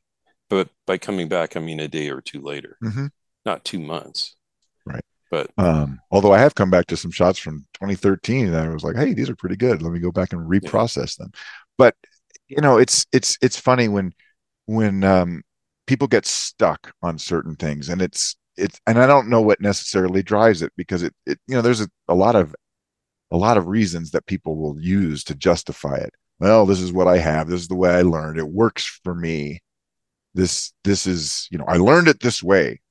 But 0.54 0.70
by 0.86 1.00
coming 1.00 1.28
back, 1.28 1.58
I 1.58 1.60
mean 1.60 1.80
a 1.80 1.88
day 1.88 2.10
or 2.10 2.22
two 2.22 2.40
later, 2.40 2.78
mm-hmm. 2.84 3.08
not 3.44 3.66
two 3.66 3.80
months. 3.80 4.36
Right. 4.86 5.04
But 5.32 5.50
um, 5.58 6.00
although 6.12 6.32
I 6.32 6.38
have 6.38 6.54
come 6.54 6.70
back 6.70 6.86
to 6.88 6.98
some 6.98 7.10
shots 7.10 7.40
from 7.40 7.66
2013, 7.74 8.46
and 8.46 8.56
I 8.56 8.70
was 8.70 8.84
like, 8.84 8.96
hey, 8.96 9.16
these 9.16 9.32
are 9.32 9.36
pretty 9.36 9.56
good. 9.56 9.82
Let 9.82 9.92
me 9.92 10.00
go 10.00 10.12
back 10.12 10.32
and 10.32 10.48
reprocess 10.48 11.18
yeah. 11.18 11.24
them. 11.24 11.32
But 11.80 11.96
you 12.48 12.62
know, 12.62 12.78
it's 12.78 13.08
it's 13.12 13.36
it's 13.42 13.60
funny 13.60 13.88
when 13.88 14.14
when 14.68 15.04
um, 15.04 15.42
people 15.88 16.08
get 16.08 16.28
stuck 16.28 16.94
on 17.02 17.18
certain 17.18 17.56
things, 17.56 17.90
and 17.90 18.00
it's 18.00 18.36
it's 18.56 18.80
and 18.86 19.00
I 19.00 19.08
don't 19.08 19.30
know 19.30 19.42
what 19.42 19.60
necessarily 19.60 20.22
drives 20.22 20.62
it 20.62 20.72
because 20.78 21.02
it, 21.02 21.16
it 21.26 21.40
you 21.48 21.56
know 21.56 21.64
there's 21.64 21.82
a, 21.82 21.90
a 22.08 22.14
lot 22.14 22.36
of 22.36 22.54
a 23.32 23.38
lot 23.38 23.58
of 23.58 23.66
reasons 23.66 24.12
that 24.12 24.28
people 24.28 24.56
will 24.56 24.80
use 24.80 25.24
to 25.24 25.34
justify 25.34 25.96
it. 25.96 26.14
Well, 26.40 26.68
this 26.68 26.80
is 26.80 26.94
what 26.94 27.08
I 27.08 27.18
have. 27.18 27.50
This 27.50 27.62
is 27.62 27.70
the 27.70 27.76
way 27.76 27.90
I 27.90 28.04
learned. 28.04 28.38
It 28.38 28.48
works 28.48 29.00
for 29.04 29.16
me. 29.16 29.63
This 30.34 30.74
this 30.84 31.06
is 31.08 31.48
you 31.52 31.58
know 31.58 31.66
I 31.68 31.78
learned 31.78 32.08
it 32.08 32.20
this 32.20 32.42
way. 32.44 32.82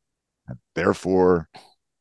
and 0.48 0.58
Therefore, 0.74 1.48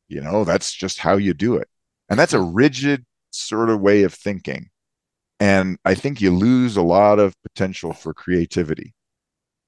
you 0.08 0.20
know 0.20 0.44
that's 0.44 0.72
just 0.72 0.98
how 0.98 1.16
you 1.16 1.34
do 1.34 1.56
it, 1.56 1.68
and 2.08 2.18
that's 2.18 2.34
a 2.34 2.40
rigid 2.42 3.04
sort 3.30 3.70
of 3.70 3.80
way 3.80 4.02
of 4.04 4.14
thinking. 4.14 4.70
And 5.40 5.78
I 5.84 5.94
think 5.94 6.20
you 6.20 6.30
lose 6.32 6.76
a 6.76 6.82
lot 6.82 7.18
of 7.18 7.34
potential 7.42 7.92
for 7.92 8.14
creativity. 8.14 8.94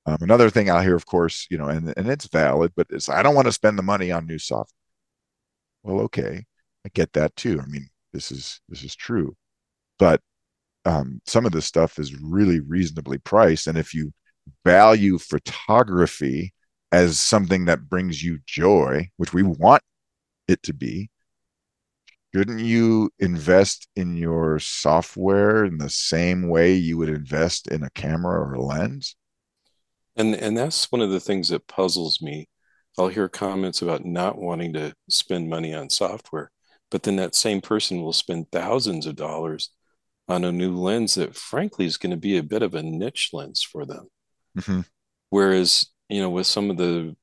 Um, 0.06 0.18
another 0.20 0.50
thing 0.50 0.70
I'll 0.70 0.82
hear, 0.82 0.96
of 0.96 1.06
course, 1.06 1.46
you 1.50 1.58
know, 1.58 1.68
and, 1.68 1.92
and 1.96 2.08
it's 2.08 2.26
valid, 2.28 2.72
but 2.76 2.86
it's 2.90 3.08
I 3.08 3.22
don't 3.22 3.34
want 3.34 3.46
to 3.46 3.52
spend 3.52 3.78
the 3.78 3.82
money 3.82 4.12
on 4.12 4.26
new 4.26 4.38
software. 4.38 4.74
Well, 5.82 6.00
okay, 6.02 6.44
I 6.84 6.88
get 6.94 7.12
that 7.14 7.36
too. 7.36 7.60
I 7.60 7.66
mean, 7.66 7.88
this 8.12 8.30
is 8.32 8.60
this 8.68 8.82
is 8.84 8.94
true, 8.96 9.36
but 9.98 10.20
um, 10.84 11.20
some 11.26 11.46
of 11.46 11.52
this 11.52 11.66
stuff 11.66 11.98
is 11.98 12.14
really 12.20 12.60
reasonably 12.60 13.18
priced, 13.18 13.66
and 13.66 13.78
if 13.78 13.94
you 13.94 14.12
value 14.64 15.18
photography 15.18 16.52
as 16.92 17.18
something 17.18 17.64
that 17.64 17.88
brings 17.88 18.22
you 18.22 18.38
joy, 18.46 19.08
which 19.16 19.32
we 19.32 19.42
want 19.42 19.82
it 20.48 20.62
to 20.62 20.72
be, 20.72 21.10
shouldn't 22.34 22.60
you 22.60 23.10
invest 23.18 23.88
in 23.96 24.16
your 24.16 24.58
software 24.58 25.64
in 25.64 25.78
the 25.78 25.90
same 25.90 26.48
way 26.48 26.74
you 26.74 26.96
would 26.98 27.08
invest 27.08 27.68
in 27.68 27.82
a 27.82 27.90
camera 27.90 28.40
or 28.40 28.54
a 28.54 28.62
lens? 28.62 29.16
And 30.16 30.34
and 30.34 30.56
that's 30.56 30.90
one 30.92 31.00
of 31.00 31.10
the 31.10 31.20
things 31.20 31.48
that 31.48 31.66
puzzles 31.66 32.22
me. 32.22 32.48
I'll 32.96 33.08
hear 33.08 33.28
comments 33.28 33.82
about 33.82 34.04
not 34.04 34.38
wanting 34.38 34.72
to 34.74 34.94
spend 35.08 35.48
money 35.48 35.74
on 35.74 35.90
software, 35.90 36.52
but 36.90 37.02
then 37.02 37.16
that 37.16 37.34
same 37.34 37.60
person 37.60 38.02
will 38.02 38.12
spend 38.12 38.52
thousands 38.52 39.06
of 39.06 39.16
dollars 39.16 39.70
on 40.28 40.44
a 40.44 40.52
new 40.52 40.76
lens 40.76 41.14
that 41.14 41.34
frankly 41.34 41.86
is 41.86 41.96
going 41.96 42.12
to 42.12 42.16
be 42.16 42.36
a 42.36 42.42
bit 42.42 42.62
of 42.62 42.74
a 42.74 42.82
niche 42.82 43.30
lens 43.32 43.62
for 43.62 43.84
them 43.84 44.08
mm-hmm. 44.56 44.80
whereas 45.30 45.86
you 46.08 46.20
know 46.20 46.30
with 46.30 46.46
some 46.46 46.70
of 46.70 46.76
the 46.76 47.16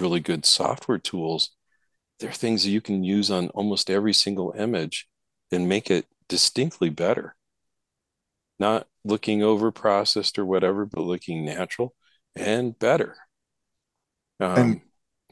really 0.00 0.20
good 0.20 0.44
software 0.44 0.98
tools 0.98 1.50
there 2.20 2.30
are 2.30 2.34
things 2.34 2.64
that 2.64 2.70
you 2.70 2.80
can 2.80 3.04
use 3.04 3.30
on 3.30 3.48
almost 3.50 3.90
every 3.90 4.12
single 4.12 4.52
image 4.56 5.08
and 5.50 5.68
make 5.68 5.90
it 5.90 6.06
distinctly 6.28 6.90
better 6.90 7.34
not 8.58 8.86
looking 9.04 9.42
over 9.42 9.70
processed 9.70 10.38
or 10.38 10.44
whatever 10.44 10.84
but 10.84 11.00
looking 11.00 11.44
natural 11.44 11.94
and 12.36 12.78
better 12.78 13.16
um, 14.40 14.58
and, 14.58 14.80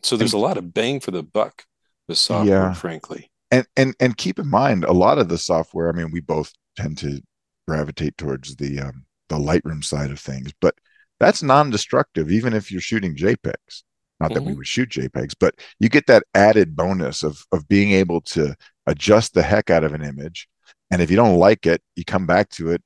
so 0.03 0.17
there's 0.17 0.35
and, 0.35 0.43
a 0.43 0.47
lot 0.47 0.59
of 0.59 0.75
bang 0.75 1.01
for 1.01 1.11
the 1.11 1.23
buck 1.23 1.65
with 2.09 2.19
software 2.19 2.49
yeah. 2.49 2.73
frankly 2.73 3.31
and 3.51 3.67
and 3.77 3.95
and 4.01 4.17
keep 4.17 4.39
in 4.39 4.49
mind 4.49 4.85
a 4.85 4.93
lot 4.93 5.19
of 5.19 5.29
the 5.29 5.39
software 5.39 5.89
i 5.89 5.93
mean 5.93 6.11
we 6.11 6.21
both 6.21 6.53
tend 6.77 6.99
to 6.99 7.21
gravitate 7.67 8.17
towards 8.17 8.57
the 8.57 8.81
um, 8.81 9.05
the 9.29 9.37
lightroom 9.37 9.85
side 9.85 10.11
of 10.11 10.21
things 10.21 10.53
but 10.61 10.75
that's 11.19 11.43
non-destructive 11.43 12.31
even 12.31 12.53
if 12.53 12.71
you're 12.71 12.81
shooting 12.81 13.15
jpegs 13.15 13.83
not 14.19 14.33
that 14.33 14.41
mm-hmm. 14.41 14.51
we 14.51 14.55
would 14.55 14.67
shoot 14.67 14.89
jpegs 14.89 15.35
but 15.39 15.55
you 15.79 15.89
get 15.89 16.07
that 16.07 16.25
added 16.35 16.77
bonus 16.77 17.23
of 17.23 17.45
of 17.53 17.69
being 17.69 17.93
able 17.93 18.21
to 18.21 18.55
adjust 18.87 19.35
the 19.35 19.43
heck 19.43 19.71
out 19.71 19.85
of 19.85 19.93
an 19.93 20.05
image 20.05 20.49
and 20.91 21.03
if 21.03 21.11
you 21.11 21.17
don't 21.17 21.39
like 21.39 21.67
it 21.67 21.83
you 21.95 22.05
come 22.05 22.27
back 22.27 22.49
to 22.49 22.71
it 22.71 22.83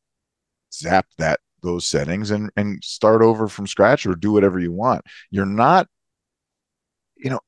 zap 0.73 1.07
that 1.19 1.41
those 1.63 1.87
settings 1.87 2.31
and 2.31 2.51
and 2.57 2.83
start 2.83 3.23
over 3.23 3.49
from 3.49 3.67
scratch 3.67 4.07
or 4.07 4.15
do 4.15 4.33
whatever 4.33 4.59
you 4.59 4.73
want. 4.73 5.03
You're 5.31 5.47
not 5.47 5.87
you 7.17 7.31
know 7.31 7.41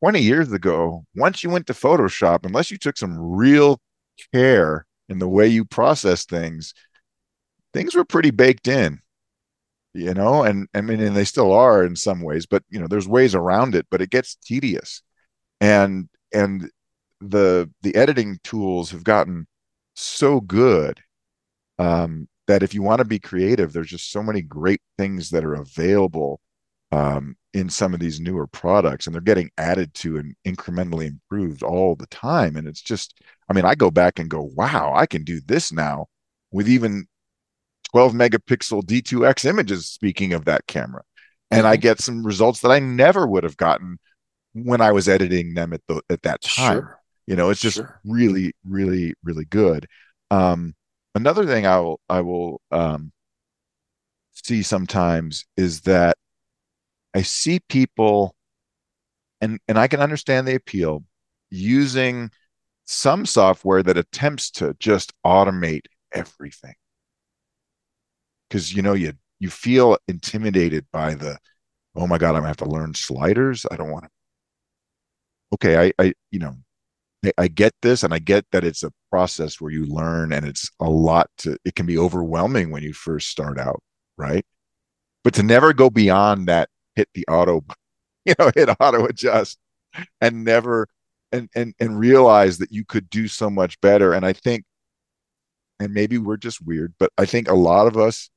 20 0.00 0.20
years 0.20 0.52
ago, 0.52 1.04
once 1.16 1.42
you 1.42 1.50
went 1.50 1.66
to 1.66 1.72
Photoshop, 1.72 2.44
unless 2.44 2.70
you 2.70 2.78
took 2.78 2.96
some 2.96 3.18
real 3.18 3.80
care 4.32 4.86
in 5.08 5.18
the 5.18 5.28
way 5.28 5.48
you 5.48 5.64
process 5.64 6.24
things, 6.24 6.72
things 7.72 7.94
were 7.94 8.04
pretty 8.04 8.30
baked 8.30 8.68
in, 8.68 9.00
you 9.94 10.14
know, 10.14 10.42
and 10.44 10.68
I 10.74 10.80
mean, 10.80 11.00
and 11.00 11.16
they 11.16 11.24
still 11.24 11.52
are 11.52 11.84
in 11.84 11.96
some 11.96 12.22
ways, 12.22 12.46
but 12.46 12.62
you 12.68 12.78
know, 12.80 12.86
there's 12.86 13.08
ways 13.08 13.34
around 13.34 13.74
it, 13.74 13.86
but 13.90 14.00
it 14.00 14.10
gets 14.10 14.36
tedious. 14.36 15.02
And, 15.60 16.08
and 16.32 16.70
the, 17.20 17.70
the 17.82 17.94
editing 17.96 18.38
tools 18.44 18.90
have 18.90 19.04
gotten 19.04 19.46
so 19.94 20.40
good 20.40 21.00
um, 21.78 22.28
that 22.46 22.62
if 22.62 22.74
you 22.74 22.82
want 22.82 23.00
to 23.00 23.04
be 23.04 23.18
creative, 23.18 23.72
there's 23.72 23.90
just 23.90 24.10
so 24.10 24.22
many 24.22 24.42
great 24.42 24.82
things 24.96 25.30
that 25.30 25.44
are 25.44 25.54
available 25.54 26.40
um, 26.92 27.36
in 27.52 27.68
some 27.68 27.94
of 27.94 28.00
these 28.00 28.20
newer 28.20 28.46
products 28.46 29.06
and 29.06 29.14
they're 29.14 29.20
getting 29.20 29.50
added 29.58 29.92
to 29.94 30.18
and 30.18 30.34
incrementally 30.46 31.06
improved 31.06 31.62
all 31.62 31.96
the 31.96 32.06
time 32.06 32.56
and 32.56 32.68
it's 32.68 32.80
just 32.80 33.20
i 33.48 33.52
mean 33.52 33.64
i 33.64 33.74
go 33.74 33.90
back 33.90 34.18
and 34.18 34.30
go 34.30 34.50
wow 34.54 34.92
i 34.94 35.06
can 35.06 35.24
do 35.24 35.40
this 35.46 35.72
now 35.72 36.06
with 36.50 36.68
even 36.68 37.06
12 37.92 38.12
megapixel 38.12 38.82
d2x 38.82 39.44
images 39.44 39.86
speaking 39.86 40.32
of 40.32 40.44
that 40.44 40.66
camera 40.66 41.02
and 41.50 41.66
i 41.66 41.74
mm-hmm. 41.74 41.82
get 41.82 42.00
some 42.00 42.24
results 42.24 42.60
that 42.60 42.70
i 42.70 42.78
never 42.78 43.26
would 43.26 43.44
have 43.44 43.56
gotten 43.56 43.98
when 44.54 44.80
i 44.80 44.92
was 44.92 45.08
editing 45.08 45.54
them 45.54 45.72
at 45.72 45.80
the 45.88 46.00
at 46.10 46.22
that 46.22 46.40
time 46.42 46.80
sure. 46.80 47.00
you 47.26 47.36
know 47.36 47.50
it's 47.50 47.60
just 47.60 47.76
sure. 47.76 48.00
really 48.04 48.52
really 48.66 49.14
really 49.22 49.44
good 49.44 49.86
um 50.30 50.74
another 51.14 51.46
thing 51.46 51.66
i 51.66 51.78
will 51.78 52.00
i 52.08 52.20
will 52.20 52.60
um 52.70 53.12
see 54.32 54.62
sometimes 54.62 55.44
is 55.56 55.82
that 55.82 56.16
I 57.14 57.22
see 57.22 57.60
people, 57.68 58.36
and 59.40 59.58
and 59.68 59.78
I 59.78 59.88
can 59.88 60.00
understand 60.00 60.46
the 60.46 60.54
appeal 60.54 61.04
using 61.50 62.30
some 62.84 63.26
software 63.26 63.82
that 63.82 63.96
attempts 63.96 64.50
to 64.52 64.74
just 64.78 65.12
automate 65.24 65.86
everything 66.12 66.74
because 68.48 68.74
you 68.74 68.82
know 68.82 68.94
you 68.94 69.12
you 69.40 69.50
feel 69.50 69.96
intimidated 70.08 70.86
by 70.92 71.14
the 71.14 71.38
oh 71.96 72.06
my 72.06 72.18
god 72.18 72.30
i'm 72.30 72.36
gonna 72.36 72.48
have 72.48 72.56
to 72.56 72.68
learn 72.68 72.94
sliders 72.94 73.66
i 73.70 73.76
don't 73.76 73.90
want 73.90 74.04
to 74.04 74.10
okay 75.54 75.86
i 75.86 76.04
i 76.04 76.12
you 76.30 76.38
know 76.38 76.54
I, 77.24 77.32
I 77.38 77.48
get 77.48 77.72
this 77.82 78.02
and 78.02 78.12
i 78.14 78.18
get 78.18 78.44
that 78.52 78.64
it's 78.64 78.82
a 78.82 78.92
process 79.10 79.60
where 79.60 79.72
you 79.72 79.86
learn 79.86 80.32
and 80.32 80.46
it's 80.46 80.70
a 80.80 80.88
lot 80.88 81.30
to 81.38 81.56
it 81.64 81.74
can 81.74 81.86
be 81.86 81.98
overwhelming 81.98 82.70
when 82.70 82.82
you 82.82 82.92
first 82.92 83.28
start 83.28 83.58
out 83.58 83.82
right 84.16 84.44
but 85.24 85.34
to 85.34 85.42
never 85.42 85.72
go 85.72 85.90
beyond 85.90 86.48
that 86.48 86.68
hit 86.98 87.08
the 87.14 87.24
auto, 87.28 87.64
you 88.26 88.34
know, 88.38 88.50
hit 88.54 88.68
auto 88.80 89.06
adjust 89.06 89.58
and 90.20 90.44
never 90.44 90.86
and 91.32 91.48
and 91.54 91.74
and 91.78 91.98
realize 91.98 92.58
that 92.58 92.72
you 92.72 92.84
could 92.84 93.08
do 93.08 93.28
so 93.28 93.48
much 93.48 93.80
better. 93.80 94.12
And 94.12 94.26
I 94.26 94.32
think, 94.32 94.64
and 95.80 95.94
maybe 95.94 96.18
we're 96.18 96.36
just 96.36 96.60
weird, 96.60 96.94
but 96.98 97.12
I 97.16 97.24
think 97.24 97.48
a 97.48 97.54
lot 97.54 97.86
of 97.86 97.96
us, 97.96 98.28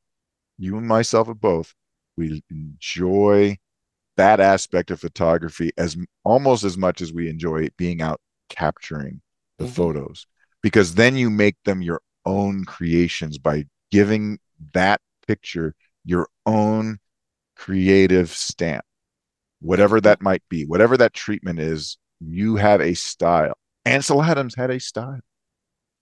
you 0.61 0.77
and 0.77 0.87
myself 0.87 1.27
are 1.27 1.33
both, 1.33 1.73
we 2.17 2.43
enjoy 2.51 3.57
that 4.15 4.39
aspect 4.39 4.91
of 4.91 4.99
photography 4.99 5.71
as 5.77 5.97
almost 6.23 6.63
as 6.63 6.77
much 6.77 7.01
as 7.01 7.11
we 7.11 7.27
enjoy 7.27 7.67
being 7.77 8.01
out 8.01 8.21
capturing 8.49 9.21
the 9.57 9.65
mm-hmm. 9.65 9.73
photos 9.73 10.27
because 10.61 10.95
then 10.95 11.15
you 11.15 11.29
make 11.29 11.55
them 11.65 11.81
your 11.81 12.01
own 12.25 12.63
creations 12.65 13.39
by 13.39 13.65
giving 13.89 14.37
that 14.73 15.01
picture 15.27 15.73
your 16.05 16.27
own 16.45 16.99
creative 17.55 18.29
stamp, 18.29 18.85
whatever 19.61 19.99
that 19.99 20.21
might 20.21 20.43
be, 20.49 20.65
whatever 20.65 20.95
that 20.97 21.13
treatment 21.13 21.59
is, 21.59 21.97
you 22.19 22.57
have 22.57 22.81
a 22.81 22.93
style. 22.93 23.53
Ansel 23.85 24.21
Adams 24.21 24.53
had 24.55 24.69
a 24.69 24.79
style. 24.79 25.21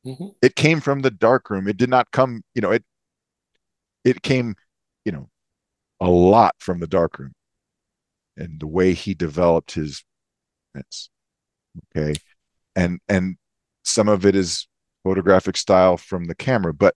Mm-hmm. 0.06 0.28
It 0.42 0.56
came 0.56 0.82
from 0.82 1.01
the 1.01 1.12
darkroom. 1.12 1.68
It 1.68 1.78
did 1.78 1.89
not 1.89 2.12
come, 2.12 2.42
you 2.56 2.62
know, 2.62 2.72
it 2.72 2.84
it 4.03 4.22
came, 4.22 4.56
you 5.06 5.12
know, 5.12 5.29
a 6.00 6.10
lot 6.10 6.56
from 6.60 6.79
the 6.79 6.88
darkroom 6.88 7.34
and 8.38 8.60
the 8.60 8.68
way 8.68 8.94
he 8.94 9.13
developed 9.13 9.74
his 9.74 10.03
prints. 10.74 11.10
okay. 11.96 12.15
And 12.75 13.00
and 13.10 13.38
some 13.84 14.08
of 14.08 14.25
it 14.25 14.36
is 14.36 14.68
photographic 15.03 15.58
style 15.58 15.98
from 15.98 16.25
the 16.25 16.36
camera. 16.36 16.74
But 16.74 16.96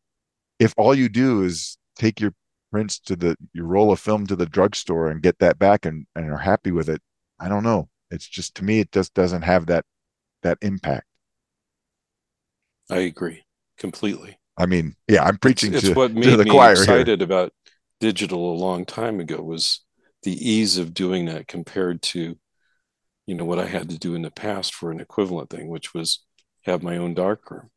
if 0.60 0.74
all 0.78 0.96
you 0.96 1.10
do 1.10 1.44
is 1.44 1.78
take 1.96 2.20
your 2.20 2.34
prints 2.74 2.98
to 2.98 3.16
the 3.16 3.36
you 3.54 3.64
roll 3.64 3.92
a 3.92 3.96
film 3.96 4.26
to 4.26 4.36
the 4.36 4.48
drugstore 4.48 5.08
and 5.10 5.22
get 5.22 5.38
that 5.38 5.60
back 5.60 5.86
and, 5.86 6.08
and 6.16 6.32
are 6.32 6.40
happy 6.40 6.72
with 6.72 6.90
it 6.90 7.00
i 7.40 7.48
don't 7.48 7.62
know 7.62 7.88
it's 8.10 8.28
just 8.28 8.56
to 8.56 8.64
me 8.64 8.80
it 8.80 8.92
just 8.92 9.14
doesn't 9.14 9.44
have 9.44 9.68
that 9.68 9.86
that 10.42 10.58
impact 10.64 11.06
i 12.90 12.98
agree 12.98 13.44
completely 13.78 14.40
i 14.58 14.66
mean 14.66 14.96
yeah 15.08 15.24
i'm 15.24 15.38
preaching 15.38 15.74
it's, 15.74 15.82
to, 15.82 15.90
it's 15.90 15.96
what 15.96 16.14
made 16.14 16.40
me 16.40 16.60
excited 16.70 17.20
here. 17.20 17.26
about 17.26 17.52
digital 18.00 18.54
a 18.54 18.58
long 18.58 18.86
time 18.86 19.20
ago 19.20 19.42
was 19.42 19.82
the 20.24 20.34
ease 20.34 20.78
of 20.78 20.94
doing 20.94 21.26
that 21.26 21.48
compared 21.48 22.02
to 22.02 22.38
you 23.26 23.36
know 23.36 23.46
what 23.46 23.60
i 23.60 23.66
had 23.66 23.90
to 23.90 23.98
do 23.98 24.16
in 24.16 24.22
the 24.22 24.32
past 24.32 24.74
for 24.74 24.92
an 24.92 25.00
equivalent 25.00 25.50
thing 25.50 25.68
which 25.68 25.94
was 25.94 26.24
have 26.64 26.84
my 26.84 26.98
own 26.98 27.14
darkroom 27.14 27.70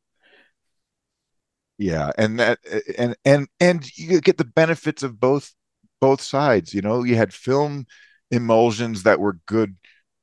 yeah 1.78 2.11
and 2.16 2.40
that 2.40 2.59
and 2.99 3.16
and 3.25 3.47
and 3.61 3.97
you 3.97 4.21
get 4.21 4.38
the 4.38 4.45
benefits 4.45 5.02
of 5.02 5.21
both 5.21 5.52
both 6.00 6.21
sides 6.21 6.75
you 6.75 6.83
know? 6.83 7.04
You 7.04 7.16
had 7.16 7.33
film 7.33 7.87
emulsions 8.30 9.02
that 9.04 9.21
were 9.21 9.38
good 9.47 9.76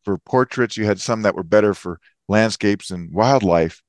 for 0.03 0.17
portraits. 0.17 0.77
You 0.77 0.85
had 0.85 0.99
some 0.99 1.21
that 1.23 1.35
were 1.35 1.43
better 1.43 1.73
for 1.73 1.99
landscapes 2.27 2.91
and 2.91 3.13
wildlife 3.13 3.81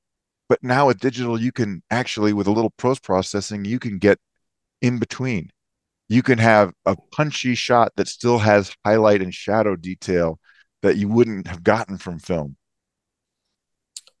but 0.49 0.63
now 0.63 0.87
with 0.87 0.99
digital 0.99 1.39
you 1.39 1.51
can 1.51 1.81
actually 1.89 2.33
with 2.33 2.47
a 2.47 2.51
little 2.51 2.73
post 2.77 3.03
processing 3.03 3.65
you 3.65 3.79
can 3.79 3.97
get 3.97 4.19
in 4.81 4.99
between 4.99 5.49
you 6.07 6.21
can 6.21 6.37
have 6.37 6.71
a 6.85 6.95
punchy 7.11 7.55
shot 7.55 7.91
that 7.95 8.07
still 8.07 8.37
has 8.37 8.75
highlight 8.85 9.21
and 9.21 9.33
shadow 9.33 9.75
detail 9.75 10.39
that 10.81 10.97
you 10.97 11.07
wouldn't 11.07 11.47
have 11.47 11.63
gotten 11.63 11.97
from 11.97 12.19
film 12.19 12.55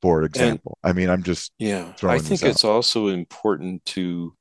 for 0.05 0.21
example. 0.21 0.77
And, 0.83 0.91
I 0.91 0.93
mean, 0.93 1.09
I'm 1.09 1.23
just 1.23 1.51
yeah. 1.57 1.93
I 2.03 2.19
think 2.19 2.43
it's 2.43 2.63
also 2.63 3.07
important 3.07 3.83
to 3.85 4.35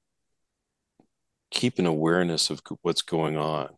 keep 1.51 1.79
an 1.79 1.87
awareness 1.87 2.51
of 2.51 2.61
what's 2.83 3.01
going 3.01 3.39
on. 3.39 3.71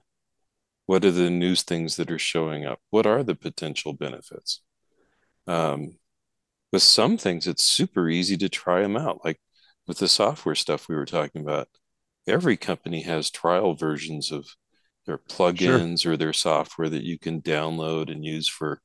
What 0.86 1.04
are 1.04 1.12
the 1.12 1.30
news 1.30 1.62
things 1.62 1.94
that 1.96 2.10
are 2.10 2.18
showing 2.18 2.64
up? 2.64 2.80
What 2.90 3.06
are 3.06 3.22
the 3.22 3.36
potential 3.36 3.92
benefits? 3.92 4.62
Um, 5.46 5.98
with 6.72 6.82
some 6.82 7.16
things, 7.16 7.46
it's 7.46 7.64
super 7.64 8.08
easy 8.08 8.36
to 8.38 8.48
try 8.48 8.82
them 8.82 8.96
out. 8.96 9.24
Like 9.24 9.40
with 9.86 9.98
the 9.98 10.08
software 10.08 10.54
stuff 10.54 10.88
we 10.88 10.96
were 10.96 11.06
talking 11.06 11.42
about, 11.42 11.68
every 12.26 12.56
company 12.56 13.02
has 13.02 13.30
trial 13.30 13.74
versions 13.74 14.32
of 14.32 14.46
their 15.06 15.18
plugins 15.18 16.02
sure. 16.02 16.12
or 16.12 16.16
their 16.16 16.32
software 16.32 16.88
that 16.88 17.04
you 17.04 17.18
can 17.18 17.40
download 17.40 18.10
and 18.10 18.24
use 18.24 18.48
for, 18.48 18.80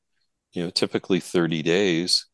you 0.52 0.62
know, 0.62 0.70
typically 0.70 1.20
30 1.20 1.62
days 1.62 2.26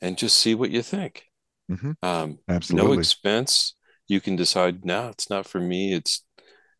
and 0.00 0.18
just 0.18 0.38
see 0.38 0.54
what 0.54 0.70
you 0.70 0.82
think. 0.82 1.24
Mm-hmm. 1.70 1.92
Um, 2.02 2.38
Absolutely. 2.48 2.88
No 2.88 2.98
expense. 2.98 3.76
You 4.08 4.20
can 4.20 4.36
decide, 4.36 4.84
no, 4.84 5.08
it's 5.08 5.30
not 5.30 5.46
for 5.46 5.60
me. 5.60 5.94
It's 5.94 6.24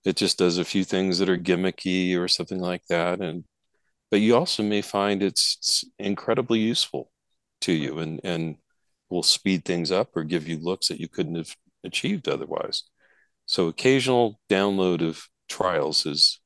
it 0.04 0.16
just 0.16 0.38
does 0.38 0.58
a 0.58 0.64
few 0.64 0.84
things 0.84 1.18
that 1.18 1.28
are 1.28 1.36
gimmicky 1.36 2.18
or 2.18 2.28
something 2.28 2.58
like 2.58 2.82
that. 2.88 3.20
And 3.20 3.44
but 4.10 4.20
you 4.20 4.36
also 4.36 4.62
may 4.62 4.80
find 4.80 5.22
it's, 5.22 5.56
it's 5.60 5.84
incredibly 5.98 6.60
useful 6.60 7.10
to 7.62 7.72
you. 7.72 7.98
And 7.98 8.20
and 8.24 8.56
will 9.10 9.22
speed 9.22 9.64
things 9.64 9.90
up 9.90 10.16
or 10.16 10.24
give 10.24 10.48
you 10.48 10.58
looks 10.58 10.88
that 10.88 11.00
you 11.00 11.08
couldn't 11.08 11.36
have 11.36 11.56
achieved 11.84 12.28
otherwise. 12.28 12.84
So 13.46 13.68
occasional 13.68 14.40
download 14.50 15.06
of 15.06 15.26
trials 15.48 16.04
is 16.04 16.40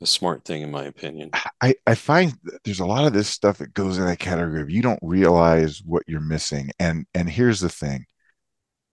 a 0.00 0.06
smart 0.06 0.44
thing 0.44 0.62
in 0.62 0.70
my 0.70 0.84
opinion. 0.84 1.30
I, 1.60 1.74
I 1.86 1.94
find 1.94 2.34
there's 2.64 2.80
a 2.80 2.86
lot 2.86 3.06
of 3.06 3.12
this 3.12 3.28
stuff 3.28 3.58
that 3.58 3.74
goes 3.74 3.98
in 3.98 4.06
that 4.06 4.18
category 4.18 4.60
of 4.62 4.70
you 4.70 4.82
don't 4.82 4.98
realize 5.02 5.82
what 5.84 6.02
you're 6.06 6.20
missing. 6.20 6.70
And 6.78 7.06
and 7.14 7.28
here's 7.28 7.60
the 7.60 7.68
thing. 7.68 8.04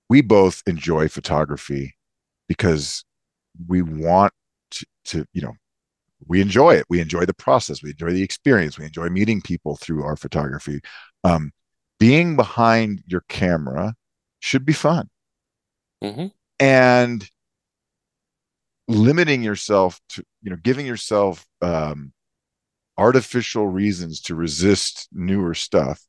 We 0.10 0.22
both 0.22 0.64
enjoy 0.66 1.08
photography 1.08 1.96
because 2.48 3.04
we 3.68 3.82
want 3.82 4.34
to, 4.72 4.86
to 5.06 5.26
you 5.34 5.42
know 5.42 5.54
we 6.28 6.42
enjoy 6.42 6.76
it. 6.76 6.86
We 6.90 7.00
enjoy 7.00 7.26
the 7.26 7.34
process. 7.34 7.82
We 7.82 7.92
enjoy 7.92 8.12
the 8.12 8.24
experience. 8.24 8.78
We 8.78 8.86
enjoy 8.86 9.10
meeting 9.10 9.42
people 9.42 9.78
through 9.78 10.04
our 10.04 10.16
photography. 10.16 10.82
Um, 11.24 11.52
being 12.00 12.36
behind 12.36 13.04
your 13.06 13.24
camera 13.28 13.96
should 14.40 14.66
be 14.66 14.74
fun. 14.74 15.10
Mm-hmm. 16.04 16.28
And 16.60 17.30
limiting 18.88 19.44
yourself 19.44 20.00
to, 20.10 20.24
you 20.42 20.50
know, 20.50 20.58
giving 20.62 20.86
yourself 20.86 21.46
um, 21.62 22.14
artificial 22.98 23.68
reasons 23.68 24.22
to 24.22 24.36
resist 24.36 25.08
newer 25.12 25.54
stuff 25.54 26.02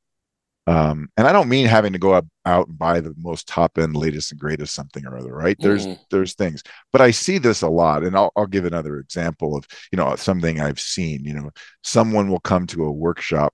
um, 0.70 1.08
and 1.16 1.26
I 1.26 1.32
don't 1.32 1.48
mean 1.48 1.66
having 1.66 1.92
to 1.94 1.98
go 1.98 2.12
up, 2.12 2.26
out 2.44 2.68
and 2.68 2.78
buy 2.78 3.00
the 3.00 3.14
most 3.18 3.48
top 3.48 3.78
end, 3.78 3.96
latest 3.96 4.30
and 4.30 4.40
greatest 4.40 4.72
something 4.72 5.04
or 5.04 5.16
other, 5.16 5.34
right? 5.34 5.56
There's 5.58 5.86
mm-hmm. 5.86 6.02
there's 6.10 6.34
things, 6.34 6.62
but 6.92 7.00
I 7.00 7.10
see 7.10 7.38
this 7.38 7.62
a 7.62 7.68
lot, 7.68 8.04
and 8.04 8.14
I'll 8.14 8.30
I'll 8.36 8.46
give 8.46 8.64
another 8.64 8.98
example 8.98 9.56
of 9.56 9.66
you 9.90 9.96
know 9.96 10.14
something 10.16 10.60
I've 10.60 10.78
seen. 10.78 11.24
You 11.24 11.34
know, 11.34 11.50
someone 11.82 12.30
will 12.30 12.40
come 12.40 12.66
to 12.68 12.84
a 12.84 12.92
workshop 12.92 13.52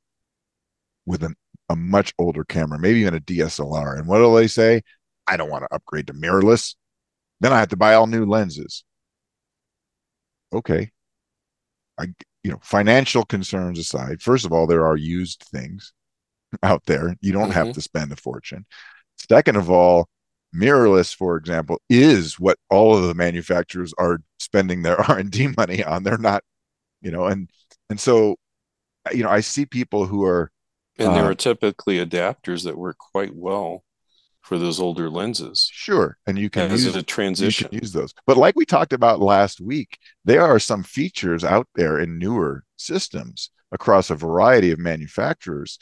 with 1.06 1.22
an, 1.22 1.36
a 1.68 1.76
much 1.76 2.12
older 2.18 2.44
camera, 2.44 2.78
maybe 2.78 3.00
even 3.00 3.14
a 3.14 3.20
DSLR, 3.20 3.99
and 3.99 4.06
what 4.06 4.18
do 4.18 4.35
they 4.37 4.46
say? 4.46 4.82
I 5.26 5.37
don't 5.37 5.50
want 5.50 5.64
to 5.64 5.75
upgrade 5.75 6.06
to 6.08 6.14
mirrorless. 6.14 6.75
Then 7.40 7.52
I 7.52 7.58
have 7.58 7.68
to 7.68 7.76
buy 7.76 7.94
all 7.94 8.06
new 8.06 8.25
lenses. 8.25 8.85
Okay, 10.52 10.90
I 11.99 12.06
you 12.44 12.50
know 12.52 12.61
financial 12.62 13.25
concerns 13.25 13.78
aside, 13.78 14.23
first 14.23 14.44
of 14.44 14.52
all, 14.52 14.66
there 14.66 14.87
are 14.87 14.96
used 14.96 15.42
things 15.42 15.92
out 16.62 16.85
there. 16.87 17.16
You 17.20 17.32
don't 17.32 17.50
mm-hmm. 17.50 17.52
have 17.52 17.73
to 17.73 17.80
spend 17.80 18.12
a 18.12 18.16
fortune. 18.16 18.66
Second 19.28 19.56
of 19.56 19.70
all, 19.70 20.08
mirrorless, 20.54 21.14
for 21.14 21.37
example, 21.37 21.80
is 21.88 22.38
what 22.38 22.58
all 22.70 22.96
of 22.96 23.04
the 23.04 23.14
manufacturers 23.14 23.92
are 23.99 24.20
spending 24.38 24.82
their 24.82 25.00
R 25.11 25.18
and 25.18 25.30
D 25.30 25.49
money 25.56 25.85
on. 25.85 26.02
They're 26.02 26.18
not, 26.18 26.42
you 27.02 27.11
know, 27.11 27.26
and 27.26 27.50
and 27.90 28.00
so, 28.00 28.37
you 29.12 29.23
know, 29.23 29.30
I 29.30 29.40
see 29.40 29.66
people 29.66 30.06
who 30.06 30.25
are, 30.25 30.50
and 30.98 31.14
there 31.14 31.24
uh, 31.24 31.30
are 31.30 31.34
typically 31.34 32.04
adapters 32.04 32.64
that 32.64 32.78
work 32.78 32.98
quite 32.98 33.34
well 33.34 33.84
for 34.42 34.58
those 34.58 34.78
older 34.80 35.10
lenses. 35.10 35.68
Sure, 35.72 36.16
and 36.26 36.38
you 36.38 36.48
can 36.48 36.70
use 36.70 36.94
a 36.94 37.02
transition. 37.02 37.68
use 37.72 37.92
those, 37.92 38.14
but 38.26 38.36
like 38.36 38.56
we 38.56 38.64
talked 38.64 38.92
about 38.92 39.20
last 39.20 39.60
week, 39.60 39.98
there 40.24 40.42
are 40.42 40.58
some 40.58 40.82
features 40.82 41.44
out 41.44 41.68
there 41.74 41.98
in 41.98 42.18
newer 42.18 42.64
systems 42.76 43.50
across 43.72 44.10
a 44.10 44.14
variety 44.14 44.70
of 44.70 44.78
manufacturers 44.78 45.78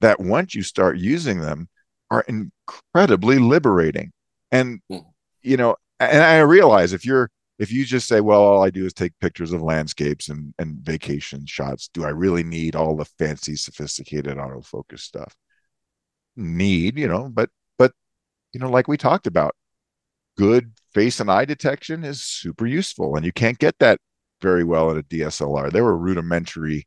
that 0.00 0.20
once 0.20 0.54
you 0.54 0.62
start 0.62 0.98
using 0.98 1.40
them 1.40 1.68
are 2.10 2.24
incredibly 2.26 3.38
liberating. 3.38 4.12
And 4.50 4.80
mm. 4.90 5.04
you 5.42 5.56
know, 5.56 5.76
and 6.00 6.22
I 6.22 6.40
realize 6.40 6.92
if 6.92 7.04
you're 7.04 7.30
if 7.60 7.70
you 7.70 7.84
just 7.84 8.08
say, 8.08 8.22
well, 8.22 8.40
all 8.40 8.64
I 8.64 8.70
do 8.70 8.86
is 8.86 8.94
take 8.94 9.12
pictures 9.20 9.52
of 9.52 9.60
landscapes 9.60 10.30
and, 10.30 10.54
and 10.58 10.78
vacation 10.78 11.44
shots, 11.44 11.90
do 11.92 12.04
I 12.04 12.08
really 12.08 12.42
need 12.42 12.74
all 12.74 12.96
the 12.96 13.04
fancy, 13.04 13.54
sophisticated 13.54 14.38
autofocus 14.38 15.00
stuff? 15.00 15.36
Need, 16.36 16.98
you 16.98 17.06
know, 17.06 17.28
but 17.28 17.50
but 17.76 17.92
you 18.54 18.60
know, 18.60 18.70
like 18.70 18.88
we 18.88 18.96
talked 18.96 19.26
about, 19.26 19.54
good 20.38 20.72
face 20.94 21.20
and 21.20 21.30
eye 21.30 21.44
detection 21.44 22.02
is 22.02 22.24
super 22.24 22.66
useful. 22.66 23.14
And 23.14 23.26
you 23.26 23.32
can't 23.32 23.58
get 23.58 23.78
that 23.80 24.00
very 24.40 24.64
well 24.64 24.90
in 24.90 24.96
a 24.96 25.02
DSLR. 25.02 25.70
There 25.70 25.84
were 25.84 25.98
rudimentary 25.98 26.86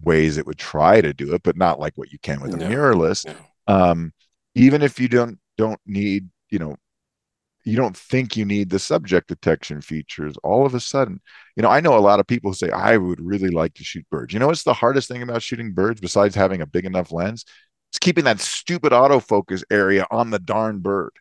ways 0.00 0.38
it 0.38 0.46
would 0.46 0.58
try 0.58 1.00
to 1.00 1.12
do 1.12 1.34
it, 1.34 1.42
but 1.42 1.56
not 1.56 1.80
like 1.80 1.94
what 1.96 2.12
you 2.12 2.20
can 2.20 2.40
with 2.40 2.54
a 2.54 2.58
mirrorless. 2.58 3.26
No. 3.26 3.34
Um, 3.66 4.12
even 4.54 4.82
if 4.82 5.00
you 5.00 5.08
don't 5.08 5.40
don't 5.58 5.80
need, 5.84 6.28
you 6.48 6.60
know, 6.60 6.76
you 7.64 7.76
don't 7.76 7.96
think 7.96 8.36
you 8.36 8.44
need 8.44 8.70
the 8.70 8.78
subject 8.78 9.28
detection 9.28 9.80
features, 9.80 10.34
all 10.42 10.66
of 10.66 10.74
a 10.74 10.80
sudden, 10.80 11.20
you 11.56 11.62
know, 11.62 11.68
I 11.68 11.80
know 11.80 11.96
a 11.96 12.00
lot 12.00 12.20
of 12.20 12.26
people 12.26 12.54
say, 12.54 12.70
I 12.70 12.96
would 12.96 13.20
really 13.20 13.50
like 13.50 13.74
to 13.74 13.84
shoot 13.84 14.04
birds. 14.10 14.32
You 14.32 14.40
know, 14.40 14.48
what's 14.48 14.64
the 14.64 14.72
hardest 14.74 15.08
thing 15.08 15.22
about 15.22 15.42
shooting 15.42 15.72
birds 15.72 16.00
besides 16.00 16.34
having 16.34 16.60
a 16.60 16.66
big 16.66 16.84
enough 16.84 17.12
lens? 17.12 17.44
It's 17.90 17.98
keeping 17.98 18.24
that 18.24 18.40
stupid 18.40 18.92
autofocus 18.92 19.62
area 19.70 20.06
on 20.10 20.30
the 20.30 20.38
darn 20.38 20.80
bird. 20.80 21.12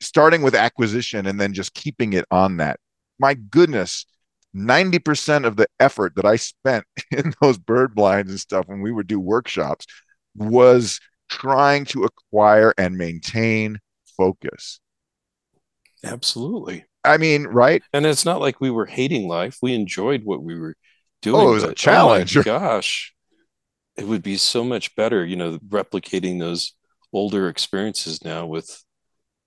Starting 0.00 0.42
with 0.42 0.54
acquisition 0.54 1.26
and 1.26 1.40
then 1.40 1.52
just 1.52 1.74
keeping 1.74 2.12
it 2.12 2.24
on 2.30 2.58
that. 2.58 2.78
My 3.18 3.34
goodness, 3.34 4.06
90% 4.54 5.44
of 5.44 5.56
the 5.56 5.66
effort 5.80 6.14
that 6.16 6.24
I 6.24 6.36
spent 6.36 6.84
in 7.10 7.34
those 7.42 7.58
bird 7.58 7.94
blinds 7.94 8.30
and 8.30 8.40
stuff 8.40 8.66
when 8.66 8.80
we 8.80 8.92
would 8.92 9.06
do 9.06 9.20
workshops 9.20 9.86
was 10.36 11.00
trying 11.28 11.84
to 11.86 12.04
acquire 12.04 12.72
and 12.78 12.96
maintain 12.96 13.78
focus. 14.16 14.80
Absolutely. 16.04 16.84
I 17.04 17.18
mean, 17.18 17.46
right? 17.46 17.82
And 17.92 18.06
it's 18.06 18.24
not 18.24 18.40
like 18.40 18.60
we 18.60 18.70
were 18.70 18.86
hating 18.86 19.28
life. 19.28 19.58
We 19.60 19.74
enjoyed 19.74 20.24
what 20.24 20.42
we 20.42 20.58
were 20.58 20.74
doing. 21.22 21.40
Oh, 21.40 21.50
it 21.50 21.54
was 21.54 21.64
a 21.64 21.74
challenge. 21.74 22.36
Oh 22.36 22.42
gosh, 22.44 23.14
it 23.96 24.06
would 24.06 24.22
be 24.22 24.36
so 24.36 24.64
much 24.64 24.94
better, 24.96 25.24
you 25.24 25.36
know, 25.36 25.58
replicating 25.68 26.38
those 26.38 26.74
older 27.12 27.48
experiences 27.48 28.24
now 28.24 28.46
with 28.46 28.82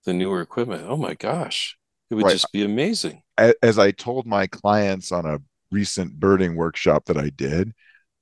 the 0.06 0.13
newer 0.13 0.41
equipment. 0.41 0.84
Oh 0.88 0.98
my 0.98 1.15
gosh, 1.15 1.78
it 2.10 2.15
would 2.15 2.26
right. 2.26 2.34
just 2.34 2.52
be 2.52 2.63
amazing. 2.63 3.22
As 3.62 3.78
I 3.78 3.91
told 3.91 4.26
my 4.26 4.48
clients 4.48 5.12
on 5.12 5.26
a 5.26 5.39
recent 5.72 6.20
birding 6.20 6.56
workshop 6.56 7.06
that 7.06 7.17
I 7.17 7.30
did, 7.30 7.74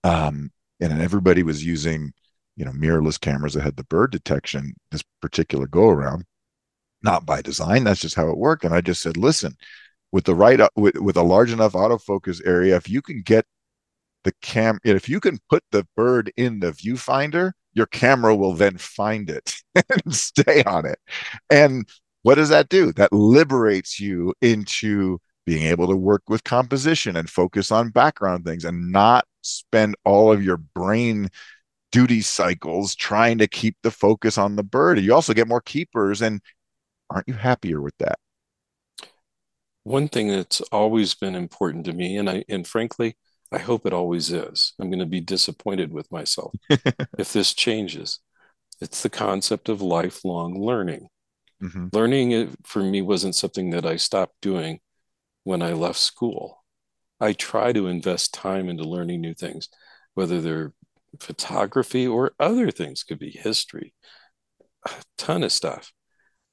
um, 0.04 0.52
and 0.80 1.02
everybody 1.02 1.44
was 1.44 1.64
using, 1.64 2.12
you 2.56 2.66
know, 2.66 2.72
mirrorless 2.72 3.20
cameras 3.20 3.54
that 3.54 3.64
had 3.64 3.78
the 3.78 3.84
bird 3.86 4.12
detection 4.12 4.74
this 4.92 5.04
particular 5.22 5.68
go 5.68 5.90
around, 5.90 6.26
not 7.06 7.26
by 7.26 7.42
design. 7.42 7.86
That's 7.86 8.02
just 8.02 8.16
how 8.16 8.30
it 8.30 8.38
worked. 8.38 8.66
And 8.66 8.74
I 8.74 8.82
just 8.82 9.02
said, 9.02 9.16
listen, 9.16 9.56
with 10.12 10.26
the 10.26 10.36
right 10.36 10.60
uh, 10.60 10.70
with, 10.76 10.98
with 10.98 11.16
a 11.16 11.24
large 11.24 11.52
enough 11.52 11.74
autofocus 11.74 12.42
area, 12.46 12.76
if 12.76 12.90
you 12.90 13.02
can 13.02 13.22
get 13.22 13.46
the 14.26 14.34
cam, 14.42 14.80
if 14.84 15.08
you 15.08 15.22
can 15.22 15.38
put 15.50 15.64
the 15.72 15.88
bird 15.96 16.34
in 16.36 16.60
the 16.60 16.72
viewfinder, 16.72 17.52
your 17.74 17.86
camera 17.86 18.36
will 18.36 18.54
then 18.54 18.78
find 18.78 19.30
it 19.30 19.56
and 19.76 20.14
stay 20.14 20.64
on 20.64 20.86
it. 20.86 21.00
And 21.50 21.88
what 22.24 22.36
does 22.36 22.50
that 22.50 22.70
do? 22.70 22.92
That 22.94 23.14
liberates 23.14 24.00
you 24.00 24.34
into 24.42 25.20
being 25.46 25.68
able 25.68 25.88
to 25.88 25.96
work 25.96 26.24
with 26.28 26.44
composition 26.44 27.16
and 27.16 27.30
focus 27.30 27.72
on 27.72 27.92
background 27.92 28.46
things 28.46 28.66
and 28.66 28.92
not 28.92 29.26
spend 29.42 29.96
all 30.04 30.32
of 30.32 30.44
your 30.44 30.58
brain 30.58 31.30
duty 31.92 32.22
cycles 32.22 32.96
trying 32.96 33.38
to 33.38 33.48
keep 33.48 33.78
the 33.84 33.92
focus 33.92 34.38
on 34.38 34.56
the 34.56 34.64
bird. 34.64 35.00
You 35.00 35.14
also 35.14 35.34
get 35.34 35.48
more 35.48 35.62
keepers 35.62 36.22
and 36.22 36.42
aren't 37.10 37.28
you 37.28 37.34
happier 37.34 37.82
with 37.82 37.98
that? 38.00 38.20
One 39.84 40.08
thing 40.08 40.30
that's 40.30 40.62
always 40.72 41.14
been 41.14 41.36
important 41.36 41.86
to 41.86 41.94
me 41.94 42.18
and 42.18 42.30
I 42.30 42.44
and 42.50 42.68
frankly, 42.68 43.18
I 43.52 43.60
hope 43.60 43.86
it 43.86 43.94
always 43.94 44.32
is. 44.32 44.74
I'm 44.80 44.90
going 44.90 45.00
to 45.00 45.06
be 45.06 45.22
disappointed 45.22 45.94
with 45.94 46.12
myself 46.12 46.54
if 46.70 47.32
this 47.34 47.54
changes. 47.54 48.20
It's 48.82 49.04
the 49.04 49.10
concept 49.10 49.70
of 49.70 49.82
lifelong 49.82 50.60
learning. 50.60 51.08
Mm-hmm. 51.64 51.88
Learning 51.94 52.32
it 52.32 52.50
for 52.66 52.82
me 52.82 53.02
wasn't 53.02 53.36
something 53.36 53.70
that 53.70 53.86
I 53.86 53.96
stopped 53.96 54.36
doing 54.42 54.80
when 55.44 55.62
I 55.62 55.74
left 55.74 56.00
school. 56.00 56.64
I 57.20 57.34
try 57.34 57.72
to 57.72 57.88
invest 57.88 58.34
time 58.34 58.68
into 58.68 58.84
learning 58.84 59.22
new 59.22 59.34
things, 59.34 59.70
whether 60.16 60.42
they're 60.42 60.74
photography 61.20 62.06
or 62.06 62.34
other 62.40 62.72
things, 62.72 63.04
could 63.04 63.20
be 63.20 63.32
history, 63.32 63.94
a 64.86 64.92
ton 65.18 65.44
of 65.44 65.52
stuff. 65.52 65.94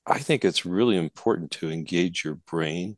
I 0.06 0.18
think 0.18 0.44
it's 0.44 0.66
really 0.66 0.96
important 0.96 1.52
to 1.52 1.70
engage 1.70 2.24
your 2.24 2.34
brain 2.34 2.96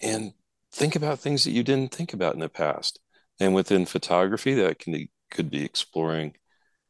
and 0.00 0.32
think 0.72 0.96
about 0.96 1.20
things 1.20 1.44
that 1.44 1.52
you 1.52 1.62
didn't 1.62 1.94
think 1.94 2.12
about 2.12 2.34
in 2.34 2.40
the 2.40 2.48
past. 2.48 3.00
And 3.40 3.54
within 3.54 3.86
photography, 3.86 4.54
that 4.54 4.78
can 4.78 5.08
could 5.30 5.50
be 5.50 5.64
exploring 5.64 6.34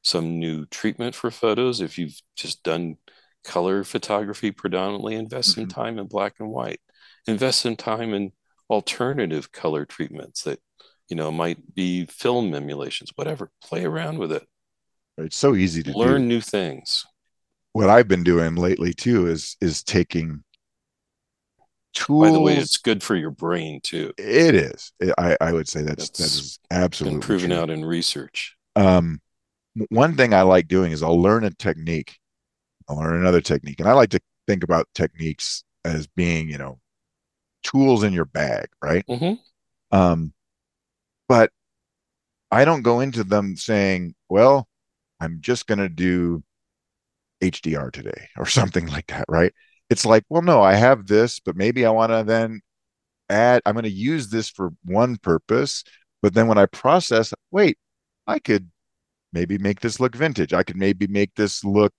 some 0.02 0.38
new 0.38 0.66
treatment 0.66 1.14
for 1.14 1.30
photos. 1.30 1.80
If 1.80 1.98
you've 1.98 2.20
just 2.36 2.62
done 2.62 2.96
color 3.44 3.84
photography 3.84 4.50
predominantly, 4.50 5.14
invest 5.14 5.52
mm-hmm. 5.52 5.62
some 5.62 5.68
time 5.68 5.98
in 5.98 6.06
black 6.06 6.34
and 6.40 6.50
white, 6.50 6.80
invest 7.26 7.60
some 7.60 7.76
time 7.76 8.12
in 8.12 8.32
alternative 8.68 9.52
color 9.52 9.84
treatments 9.84 10.42
that, 10.42 10.60
you 11.08 11.16
know, 11.16 11.30
might 11.30 11.74
be 11.74 12.06
film 12.06 12.54
emulations, 12.54 13.12
whatever. 13.14 13.50
Play 13.62 13.84
around 13.84 14.18
with 14.18 14.32
it. 14.32 14.46
It's 15.16 15.36
so 15.36 15.54
easy 15.54 15.82
to 15.84 15.96
learn 15.96 16.22
do. 16.22 16.28
new 16.28 16.40
things. 16.40 17.04
What 17.74 17.90
I've 17.90 18.08
been 18.08 18.24
doing 18.24 18.54
lately 18.54 18.94
too 18.94 19.26
is 19.26 19.56
is 19.60 19.82
taking 19.82 20.44
tools. 21.92 22.28
By 22.28 22.32
the 22.32 22.40
way, 22.40 22.56
it's 22.56 22.76
good 22.76 23.02
for 23.02 23.16
your 23.16 23.32
brain 23.32 23.80
too. 23.82 24.12
It 24.16 24.54
is. 24.54 24.92
I, 25.18 25.37
I 25.40 25.52
would 25.52 25.68
say 25.68 25.82
that's, 25.82 26.08
that's 26.08 26.18
that 26.18 26.24
is 26.24 26.58
absolutely 26.70 27.20
proven 27.20 27.50
true. 27.50 27.58
out 27.58 27.70
in 27.70 27.84
research. 27.84 28.56
Um, 28.76 29.20
one 29.90 30.16
thing 30.16 30.32
I 30.32 30.42
like 30.42 30.68
doing 30.68 30.92
is 30.92 31.02
I'll 31.02 31.20
learn 31.20 31.42
a 31.42 31.50
technique, 31.50 32.16
I'll 32.88 32.96
learn 32.96 33.20
another 33.20 33.40
technique, 33.40 33.80
and 33.80 33.88
I 33.88 33.92
like 33.92 34.10
to 34.10 34.20
think 34.46 34.62
about 34.62 34.88
techniques 34.94 35.64
as 35.84 36.06
being, 36.06 36.48
you 36.48 36.58
know, 36.58 36.78
tools 37.64 38.04
in 38.04 38.12
your 38.12 38.24
bag, 38.24 38.68
right? 38.82 39.04
Mm-hmm. 39.08 39.96
Um, 39.96 40.32
but 41.28 41.50
I 42.52 42.64
don't 42.64 42.82
go 42.82 43.00
into 43.00 43.24
them 43.24 43.56
saying, 43.56 44.14
well, 44.28 44.68
I'm 45.18 45.38
just 45.40 45.66
going 45.66 45.80
to 45.80 45.88
do 45.88 46.44
HDR 47.50 47.90
today 47.90 48.28
or 48.37 48.46
something 48.46 48.87
like 48.87 49.07
that, 49.09 49.24
right? 49.28 49.52
It's 49.90 50.07
like, 50.07 50.24
well, 50.28 50.42
no, 50.42 50.62
I 50.62 50.74
have 50.74 51.07
this, 51.07 51.40
but 51.40 51.57
maybe 51.57 51.85
I 51.85 51.90
want 51.90 52.11
to 52.12 52.24
then 52.24 52.61
add, 53.28 53.62
I'm 53.66 53.74
going 53.74 53.85
to 53.85 53.90
use 53.90 54.28
this 54.28 54.48
for 54.48 54.70
one 54.85 55.16
purpose. 55.18 55.85
But 56.22 56.35
then 56.35 56.46
when 56.46 56.59
I 56.59 56.66
process, 56.66 57.35
wait, 57.50 57.78
I 58.26 58.38
could 58.38 58.70
maybe 59.33 59.59
make 59.59 59.80
this 59.80 60.00
look 60.00 60.14
vintage. 60.16 60.52
I 60.54 60.62
could 60.62 60.76
maybe 60.76 61.07
make 61.07 61.35
this 61.35 61.64
look, 61.64 61.92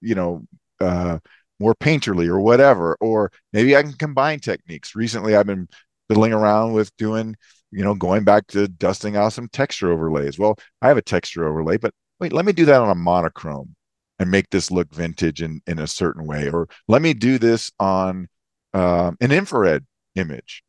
you 0.00 0.14
know, 0.14 0.42
uh, 0.80 1.18
more 1.58 1.74
painterly 1.74 2.26
or 2.26 2.40
whatever. 2.40 2.96
Or 3.00 3.32
maybe 3.52 3.76
I 3.76 3.82
can 3.82 3.94
combine 3.94 4.40
techniques. 4.40 4.94
Recently, 4.94 5.34
I've 5.36 5.46
been 5.46 5.68
fiddling 6.08 6.32
around 6.32 6.72
with 6.74 6.94
doing, 6.96 7.36
you 7.70 7.84
know, 7.84 7.94
going 7.94 8.24
back 8.24 8.46
to 8.48 8.68
dusting 8.68 9.16
out 9.16 9.32
some 9.32 9.48
texture 9.48 9.90
overlays. 9.90 10.38
Well, 10.38 10.56
I 10.82 10.88
have 10.88 10.98
a 10.98 11.02
texture 11.02 11.46
overlay, 11.46 11.78
but 11.78 11.94
wait, 12.20 12.32
let 12.32 12.44
me 12.44 12.52
do 12.52 12.66
that 12.66 12.80
on 12.80 12.90
a 12.90 12.94
monochrome 12.94 13.74
and 14.22 14.30
make 14.30 14.48
this 14.50 14.70
look 14.70 14.92
vintage 14.94 15.42
in, 15.42 15.60
in 15.66 15.78
a 15.78 15.86
certain 15.86 16.26
way. 16.26 16.48
Or 16.48 16.68
let 16.88 17.02
me 17.02 17.12
do 17.12 17.38
this 17.38 17.70
on 17.78 18.28
um, 18.72 19.16
an 19.20 19.32
infrared 19.32 19.84
image. 20.14 20.62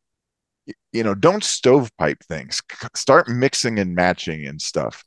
You 0.92 1.02
know, 1.02 1.14
don't 1.14 1.44
stovepipe 1.44 2.22
things. 2.24 2.60
Start 2.94 3.28
mixing 3.28 3.78
and 3.78 3.94
matching 3.94 4.46
and 4.46 4.60
stuff. 4.60 5.04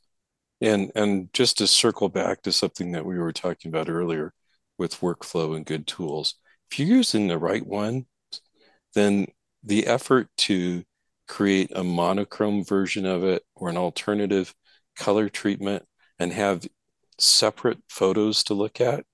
And 0.60 0.90
and 0.96 1.32
just 1.32 1.58
to 1.58 1.66
circle 1.66 2.08
back 2.08 2.42
to 2.42 2.52
something 2.52 2.92
that 2.92 3.06
we 3.06 3.18
were 3.18 3.32
talking 3.32 3.68
about 3.68 3.88
earlier 3.88 4.32
with 4.76 5.00
workflow 5.00 5.56
and 5.56 5.64
good 5.64 5.86
tools, 5.86 6.34
if 6.70 6.78
you're 6.78 6.88
using 6.88 7.28
the 7.28 7.38
right 7.38 7.64
one, 7.64 8.06
then 8.94 9.26
the 9.62 9.86
effort 9.86 10.28
to 10.38 10.84
create 11.26 11.70
a 11.76 11.84
monochrome 11.84 12.64
version 12.64 13.04
of 13.04 13.22
it 13.22 13.42
or 13.54 13.68
an 13.68 13.76
alternative 13.76 14.54
color 14.96 15.28
treatment 15.28 15.84
and 16.18 16.32
have 16.32 16.66
separate 17.18 17.78
photos 17.88 18.42
to 18.44 18.54
look 18.54 18.80
at 18.80 19.04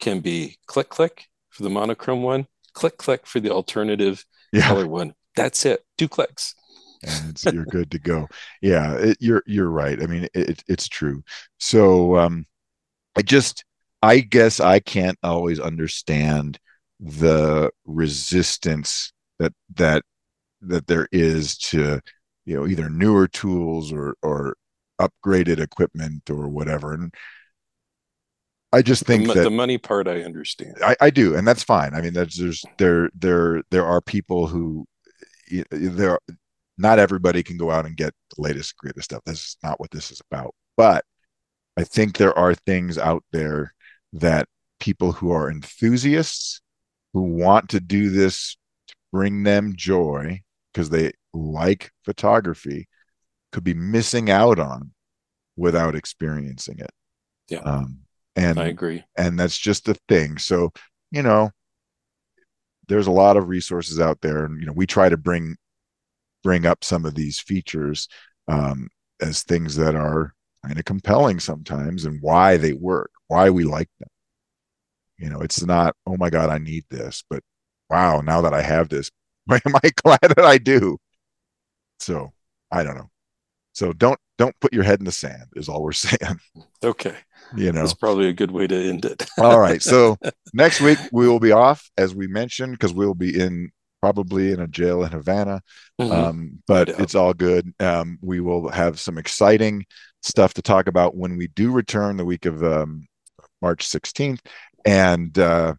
can 0.00 0.20
be 0.20 0.56
click 0.66 0.88
click 0.88 1.26
for 1.50 1.62
the 1.62 1.70
monochrome 1.70 2.22
one, 2.22 2.46
click 2.72 2.96
click 2.96 3.26
for 3.26 3.40
the 3.40 3.50
alternative 3.50 4.24
yeah. 4.52 4.68
color 4.68 4.86
one. 4.86 5.14
That's 5.36 5.64
it. 5.64 5.84
Two 5.98 6.08
clicks. 6.08 6.54
and 7.02 7.42
you're 7.52 7.64
good 7.64 7.90
to 7.90 7.98
go. 7.98 8.28
Yeah, 8.60 8.94
it, 8.96 9.16
you're 9.20 9.42
you're 9.46 9.70
right. 9.70 10.02
I 10.02 10.06
mean, 10.06 10.28
it, 10.34 10.62
it's 10.68 10.88
true. 10.88 11.22
So 11.58 12.16
um, 12.16 12.44
I 13.16 13.22
just 13.22 13.64
I 14.02 14.20
guess 14.20 14.60
I 14.60 14.80
can't 14.80 15.18
always 15.22 15.60
understand 15.60 16.58
the 16.98 17.70
resistance 17.86 19.12
that 19.38 19.52
that 19.76 20.02
that 20.60 20.86
there 20.86 21.08
is 21.10 21.56
to 21.56 22.00
you 22.44 22.56
know 22.56 22.66
either 22.66 22.90
newer 22.90 23.28
tools 23.28 23.92
or 23.92 24.14
or 24.22 24.56
upgraded 25.00 25.58
equipment 25.58 26.28
or 26.30 26.48
whatever. 26.48 26.92
And 26.92 27.14
I 28.72 28.82
just 28.82 29.04
think 29.04 29.26
the, 29.26 29.34
that 29.34 29.42
the 29.42 29.50
money 29.50 29.78
part 29.78 30.06
I 30.06 30.22
understand. 30.22 30.76
I, 30.84 30.96
I 31.00 31.10
do, 31.10 31.34
and 31.36 31.46
that's 31.46 31.64
fine. 31.64 31.94
I 31.94 32.00
mean, 32.00 32.12
there's, 32.12 32.36
there's 32.36 32.64
there 32.78 33.10
there 33.14 33.62
there 33.70 33.86
are 33.86 34.00
people 34.00 34.46
who 34.46 34.86
there 35.70 36.18
not 36.78 36.98
everybody 36.98 37.42
can 37.42 37.56
go 37.56 37.70
out 37.70 37.84
and 37.84 37.96
get 37.96 38.14
the 38.34 38.42
latest 38.42 38.76
greatest 38.76 39.06
stuff. 39.06 39.22
That's 39.26 39.56
not 39.62 39.80
what 39.80 39.90
this 39.90 40.10
is 40.10 40.22
about. 40.30 40.54
But 40.76 41.04
I 41.76 41.84
think 41.84 42.16
there 42.16 42.36
are 42.38 42.54
things 42.54 42.96
out 42.96 43.24
there 43.32 43.74
that 44.12 44.48
people 44.78 45.12
who 45.12 45.30
are 45.30 45.50
enthusiasts 45.50 46.60
who 47.12 47.22
want 47.22 47.68
to 47.70 47.80
do 47.80 48.10
this 48.10 48.56
to 48.88 48.94
bring 49.12 49.42
them 49.42 49.74
joy 49.76 50.42
because 50.72 50.90
they 50.90 51.12
like 51.34 51.90
photography 52.04 52.88
could 53.52 53.64
be 53.64 53.74
missing 53.74 54.30
out 54.30 54.58
on 54.58 54.92
without 55.56 55.94
experiencing 55.94 56.78
it. 56.78 56.90
Yeah. 57.48 57.60
Um, 57.60 58.00
and 58.36 58.58
I 58.58 58.66
agree. 58.68 59.04
And 59.16 59.38
that's 59.38 59.58
just 59.58 59.84
the 59.84 59.96
thing. 60.08 60.38
So, 60.38 60.72
you 61.10 61.22
know, 61.22 61.50
there's 62.88 63.06
a 63.06 63.12
lot 63.12 63.36
of 63.36 63.48
resources 63.48 64.00
out 64.00 64.20
there. 64.20 64.44
And, 64.44 64.60
you 64.60 64.66
know, 64.66 64.72
we 64.72 64.86
try 64.86 65.08
to 65.08 65.16
bring 65.16 65.56
bring 66.42 66.64
up 66.66 66.82
some 66.82 67.04
of 67.04 67.14
these 67.14 67.38
features 67.38 68.08
um, 68.48 68.88
as 69.20 69.42
things 69.42 69.76
that 69.76 69.94
are 69.94 70.34
kind 70.64 70.78
of 70.78 70.84
compelling 70.84 71.38
sometimes 71.38 72.04
and 72.04 72.20
why 72.22 72.56
they 72.56 72.72
work, 72.72 73.10
why 73.28 73.50
we 73.50 73.64
like 73.64 73.88
them. 73.98 74.08
You 75.18 75.28
know, 75.28 75.40
it's 75.40 75.62
not, 75.62 75.94
oh 76.06 76.16
my 76.16 76.30
God, 76.30 76.48
I 76.48 76.58
need 76.58 76.84
this, 76.90 77.22
but 77.28 77.42
wow, 77.90 78.22
now 78.22 78.40
that 78.40 78.54
I 78.54 78.62
have 78.62 78.88
this, 78.88 79.10
am 79.50 79.76
I 79.76 79.90
glad 80.02 80.20
that 80.22 80.44
I 80.44 80.58
do? 80.58 80.98
So 81.98 82.32
I 82.70 82.82
don't 82.82 82.96
know. 82.96 83.10
So 83.72 83.92
don't 83.92 84.18
don't 84.38 84.58
put 84.60 84.72
your 84.72 84.84
head 84.84 84.98
in 85.00 85.04
the 85.04 85.12
sand 85.12 85.44
is 85.54 85.68
all 85.68 85.82
we're 85.82 85.92
saying. 85.92 86.40
Okay. 86.82 87.14
You 87.56 87.72
know. 87.72 87.80
That's 87.80 87.94
probably 87.94 88.28
a 88.28 88.32
good 88.32 88.50
way 88.50 88.66
to 88.66 88.88
end 88.88 89.04
it. 89.04 89.26
all 89.38 89.60
right. 89.60 89.82
So 89.82 90.16
next 90.54 90.80
week 90.80 90.98
we 91.12 91.28
will 91.28 91.40
be 91.40 91.52
off 91.52 91.90
as 91.98 92.14
we 92.14 92.26
mentioned 92.26 92.72
because 92.72 92.94
we'll 92.94 93.14
be 93.14 93.38
in 93.38 93.70
probably 94.00 94.52
in 94.52 94.60
a 94.60 94.66
jail 94.66 95.04
in 95.04 95.12
Havana. 95.12 95.60
Mm-hmm. 96.00 96.12
Um, 96.12 96.62
but 96.66 96.88
yeah. 96.88 96.94
it's 96.98 97.14
all 97.14 97.34
good. 97.34 97.72
Um, 97.80 98.18
we 98.22 98.40
will 98.40 98.70
have 98.70 98.98
some 98.98 99.18
exciting 99.18 99.84
stuff 100.22 100.54
to 100.54 100.62
talk 100.62 100.86
about 100.86 101.16
when 101.16 101.36
we 101.36 101.48
do 101.48 101.70
return 101.70 102.16
the 102.16 102.24
week 102.24 102.46
of 102.46 102.62
um, 102.64 103.06
March 103.60 103.86
16th. 103.86 104.40
And 104.86 105.38
uh, 105.38 105.74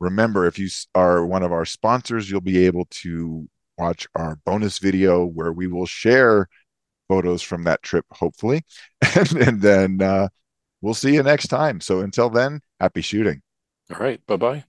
remember, 0.00 0.46
if 0.46 0.58
you 0.58 0.68
are 0.94 1.26
one 1.26 1.42
of 1.42 1.52
our 1.52 1.66
sponsors, 1.66 2.30
you'll 2.30 2.40
be 2.40 2.64
able 2.64 2.86
to 2.90 3.48
watch 3.76 4.08
our 4.14 4.38
bonus 4.44 4.78
video 4.78 5.24
where 5.24 5.52
we 5.52 5.66
will 5.66 5.86
share 5.86 6.48
photos 7.08 7.42
from 7.42 7.64
that 7.64 7.82
trip, 7.82 8.06
hopefully. 8.12 8.62
and, 9.16 9.32
and 9.36 9.62
then 9.62 10.02
uh, 10.02 10.28
we'll 10.82 10.94
see 10.94 11.14
you 11.14 11.22
next 11.22 11.48
time. 11.48 11.80
So 11.80 12.00
until 12.00 12.30
then, 12.30 12.60
happy 12.80 13.02
shooting. 13.02 13.42
All 13.90 13.98
right. 13.98 14.24
Bye 14.26 14.36
bye. 14.36 14.64